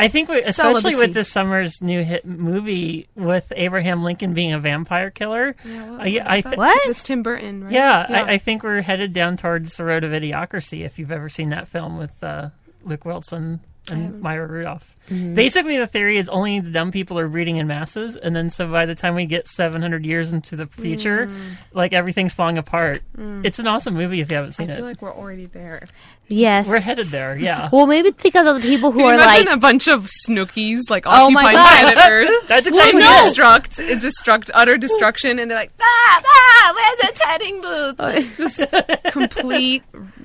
[0.00, 0.96] I think, we, especially Celibacy.
[0.98, 5.54] with this summer's new hit movie with Abraham Lincoln being a vampire killer.
[5.62, 6.58] what- I, what I is thi- that?
[6.58, 6.80] What?
[6.86, 7.72] That's Tim Burton, right?
[7.72, 10.84] yeah, I, I think we're headed down towards the road of idiocracy.
[10.84, 12.50] If you've ever seen that film with uh,
[12.84, 15.34] Luke Wilson and Maya Rudolph, Mm-hmm.
[15.34, 18.70] basically the theory is only the dumb people are breeding in masses, and then so
[18.70, 21.34] by the time we get 700 years into the future, Mm.
[21.72, 23.02] like everything's falling apart.
[23.18, 24.74] It's an awesome movie if you haven't seen it.
[24.74, 24.88] I feel it.
[24.88, 25.88] like we're already there.
[26.32, 26.68] Yes.
[26.68, 27.36] we're headed there.
[27.36, 27.68] Yeah.
[27.72, 29.88] well, maybe it's because of the people who Can you are imagine like, a bunch
[29.88, 31.94] of Snookies like Oh my occupying God.
[31.94, 32.30] planet Earth?
[32.48, 33.10] That's Well, exactly no.
[33.10, 33.34] it.
[33.34, 38.36] destruct, it destruct, utter destruction, and they're like, ah, ah, where's the tanning booth?
[38.36, 39.82] Just complete.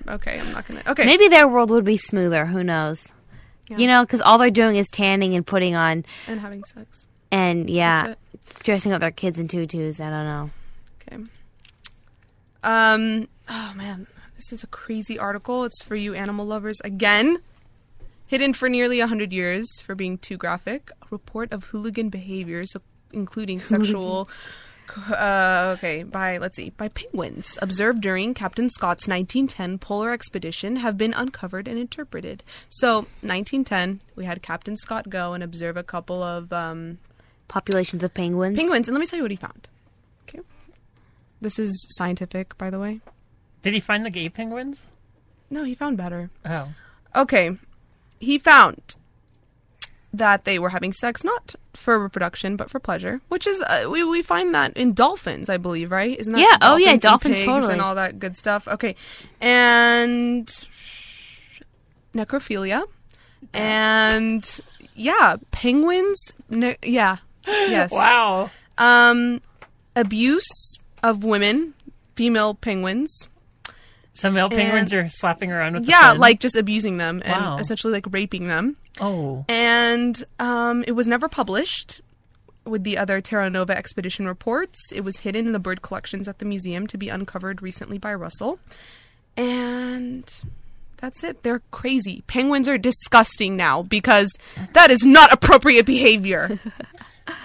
[0.08, 0.84] Okay, I'm not gonna.
[0.88, 2.46] Okay, maybe their world would be smoother.
[2.46, 3.04] Who knows?
[3.68, 7.08] You know, because all they're doing is tanning and putting on, and having sex.
[7.32, 10.00] and yeah, That's dressing up their kids in tutus.
[10.00, 10.50] I don't know.
[11.02, 11.24] Okay.
[12.64, 13.28] Um.
[13.50, 14.06] Oh man,
[14.46, 15.64] this is a crazy article.
[15.64, 17.40] It's for you animal lovers again.
[18.28, 20.92] Hidden for nearly hundred years for being too graphic.
[21.02, 22.72] A report of hooligan behaviors,
[23.12, 24.30] including sexual.
[25.10, 30.96] Uh, okay, by let's see, by penguins observed during Captain Scott's 1910 polar expedition have
[30.96, 32.44] been uncovered and interpreted.
[32.70, 37.00] So, 1910, we had Captain Scott go and observe a couple of um,
[37.48, 38.56] Populations of penguins.
[38.56, 39.68] penguins, and let me tell you what he found.
[40.30, 40.42] Okay,
[41.42, 43.02] this is scientific, by the way.
[43.66, 44.86] Did he find the gay penguins?
[45.50, 46.30] No, he found better.
[46.46, 46.68] Oh.
[47.16, 47.58] Okay,
[48.20, 48.96] he found
[50.14, 54.04] that they were having sex not for reproduction but for pleasure, which is uh, we
[54.04, 56.16] we find that in dolphins, I believe, right?
[56.16, 57.74] Isn't that Yeah, oh yeah, and dolphins, pigs totally.
[57.74, 58.68] and all that good stuff?
[58.68, 58.96] Okay,
[59.42, 60.46] and
[62.14, 62.84] necrophilia,
[63.52, 64.60] and
[64.94, 66.34] yeah, penguins.
[66.50, 67.92] Ne- yeah, yes.
[67.92, 68.52] Wow.
[68.78, 69.42] Um,
[69.96, 71.74] abuse of women,
[72.16, 73.28] female penguins.
[74.16, 77.36] So male penguins And- are slapping around with the Yeah, like just abusing them and
[77.42, 77.58] Wow.
[77.58, 78.78] essentially like raping them.
[79.00, 82.02] oh And um, it was never published
[82.66, 84.80] with the other Terra Nova expedition reports.
[84.94, 88.14] It was hidden in the bird collections at the museum to be uncovered recently by
[88.14, 88.58] Russell.
[89.38, 90.34] And
[90.98, 91.44] that's it.
[91.44, 92.24] They're crazy.
[92.28, 94.32] Penguins are disgusting now because
[94.74, 96.58] that is not appropriate behavior.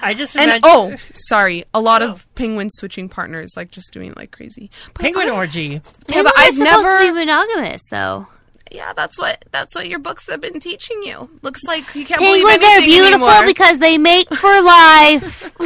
[0.03, 2.09] I just And imagine oh, sorry, a lot Oh.
[2.11, 4.71] of penguins switching partners, like just doing like crazy.
[4.95, 5.63] But penguin I- orgy.
[5.63, 5.79] Yeah,
[6.09, 6.99] Penguins but I've supposed never.
[7.01, 8.27] to be monogamous, though.
[8.71, 11.29] Yeah, that's what that's what your books have been teaching you.
[11.43, 13.47] Looks like you can't believe Penguins are beautiful anymore.
[13.47, 15.53] because they make for life.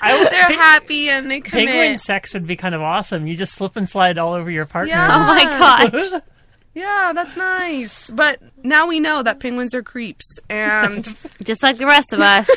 [0.00, 1.66] I would they're peng- happy and they commit.
[1.68, 3.26] Penguin sex would be kind of awesome.
[3.26, 4.92] You just slip and slide all over your partner.
[4.94, 5.08] Yeah.
[5.14, 5.44] oh my
[6.12, 6.20] gosh.
[6.74, 8.10] Yeah, that's nice.
[8.10, 11.04] But now we know that penguins are creeps, and
[11.42, 12.48] Just like the rest of us.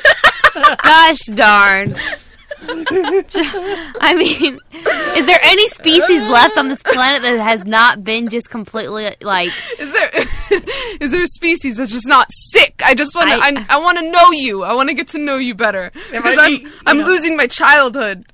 [0.84, 1.95] Gosh darn.
[2.64, 4.59] I mean,
[5.16, 9.49] is there any species left on this planet that has not been just completely like
[9.80, 10.12] is there
[10.99, 12.80] is there a species that's just not sick?
[12.86, 13.36] I just want to.
[13.36, 14.62] I, I- I, want to know you.
[14.62, 17.05] I want to get to know you better because I'm be, I'm know.
[17.05, 18.26] losing my childhood.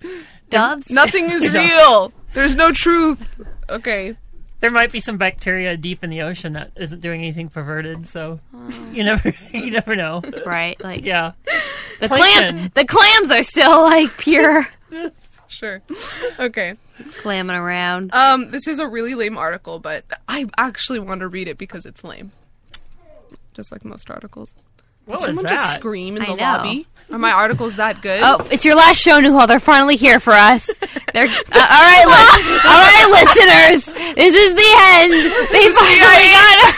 [0.49, 0.89] doves?
[0.89, 2.11] Nothing is real.
[2.33, 3.45] There's no truth.
[3.69, 4.17] Okay.
[4.59, 8.07] There might be some bacteria deep in the ocean that isn't doing anything perverted.
[8.09, 8.89] So Oh.
[8.91, 10.21] you never you never know.
[10.45, 11.33] Right, like Yeah.
[11.99, 12.57] the plankton.
[12.57, 12.71] clam.
[12.73, 14.67] The clams are still like pure
[15.47, 15.81] Sure.
[16.39, 16.75] Okay.
[17.17, 18.13] clamming around.
[18.13, 21.85] Um, this is a really lame article, but I actually want to read it because
[21.85, 22.31] it's lame.
[23.53, 24.55] Just like most articles.
[25.07, 25.75] What Someone was just that?
[25.79, 26.43] scream in I the know.
[26.43, 26.85] lobby.
[27.11, 28.19] Are my articles that good?
[28.21, 29.47] Oh, it's your last show, Nuha.
[29.47, 30.65] They're finally here for us.
[31.13, 32.05] They're uh, all right.
[32.05, 33.85] Li- all right, listeners.
[34.15, 35.13] This is the end.
[35.49, 36.75] They finally got us.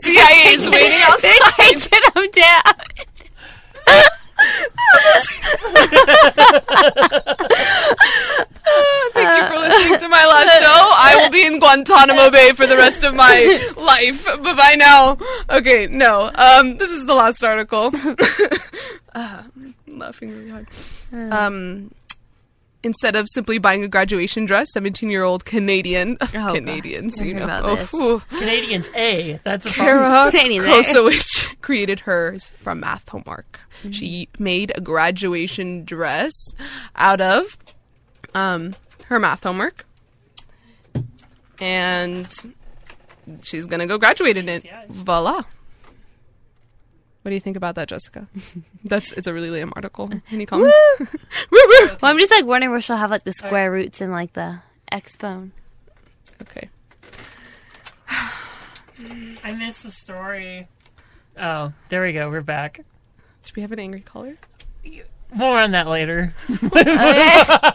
[0.00, 1.42] CIA is waiting outside.
[1.58, 2.74] They're taking them down.
[9.12, 10.66] Thank you for listening to my last show.
[10.68, 14.24] I will be in Guantanamo Bay for the rest of my life.
[14.24, 15.18] Bye bye now.
[15.50, 16.30] Okay, no.
[16.34, 17.90] Um, this is the last article.
[19.14, 20.68] uh, I'm laughing really hard.
[21.12, 21.90] Um,
[22.82, 26.54] instead of simply buying a graduation dress, 17 year old Canadian, God.
[26.54, 29.40] Canadians, I you know, oh, Canadians A.
[29.44, 30.64] That's a Kara Canadian?
[30.64, 33.60] Kosowicz created hers from math homework.
[33.80, 33.90] Mm-hmm.
[33.90, 36.32] She made a graduation dress
[36.96, 37.61] out of
[38.34, 38.74] um,
[39.06, 39.84] her math homework,
[41.60, 42.28] and
[43.42, 44.64] she's gonna go graduate in it.
[44.88, 45.42] Voila.
[47.22, 48.26] What do you think about that, Jessica?
[48.84, 50.10] That's it's a really lame article.
[50.30, 50.76] Any comments?
[51.00, 51.06] woo
[51.52, 51.88] woo.
[52.02, 54.58] Well, I'm just like wondering where she'll have like the square roots and like the
[54.90, 55.50] expo.
[56.42, 56.68] Okay.
[59.44, 60.68] I missed the story.
[61.38, 62.28] Oh, there we go.
[62.28, 62.78] We're back.
[63.44, 64.36] Do we have an angry caller?
[65.34, 66.34] More on that later.
[66.64, 67.70] Okay.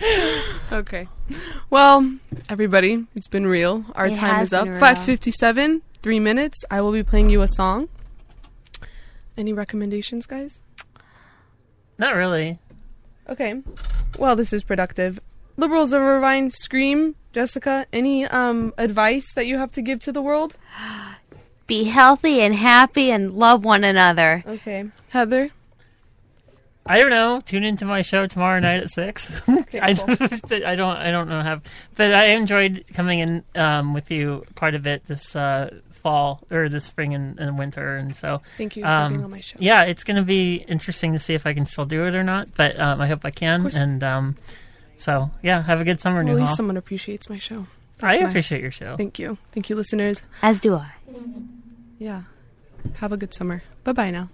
[1.70, 2.18] Well,
[2.48, 3.84] everybody, it's been real.
[3.94, 4.66] Our It time has is up.
[4.66, 4.78] real.
[4.78, 6.62] 557, three minutes.
[6.70, 7.88] I will be playing you a song.
[9.36, 10.62] Any recommendations, guys?
[11.98, 12.58] Not really.
[13.28, 13.62] Okay.
[14.18, 15.18] Well, this is productive.
[15.56, 17.14] Liberals of Irvine, scream.
[17.32, 20.54] Jessica, any um advice that you have to give to the world?
[21.66, 24.44] Be healthy and happy and love one another.
[24.46, 24.84] Okay.
[25.10, 25.50] Heather?
[26.86, 27.40] I don't know.
[27.40, 29.30] Tune into my show tomorrow night at six.
[29.48, 30.06] I, cool.
[30.66, 30.96] I don't.
[30.96, 31.60] I don't know how,
[31.96, 35.70] but I enjoyed coming in um, with you quite a bit this uh,
[36.02, 39.30] fall or this spring and, and winter, and so Thank you for um, being on
[39.30, 39.56] my show.
[39.60, 42.22] yeah, it's going to be interesting to see if I can still do it or
[42.22, 42.48] not.
[42.54, 43.76] But um, I hope I can, course.
[43.76, 44.36] and um,
[44.96, 46.40] so yeah, have a good summer, Well, at Nuha.
[46.42, 47.66] least someone appreciates my show.
[48.02, 48.28] I That's nice.
[48.28, 48.96] appreciate your show.
[48.98, 49.38] Thank you.
[49.52, 50.22] Thank you, listeners.
[50.42, 50.92] As do I.
[51.98, 52.24] Yeah.
[52.96, 53.62] Have a good summer.
[53.84, 54.28] Bye bye now.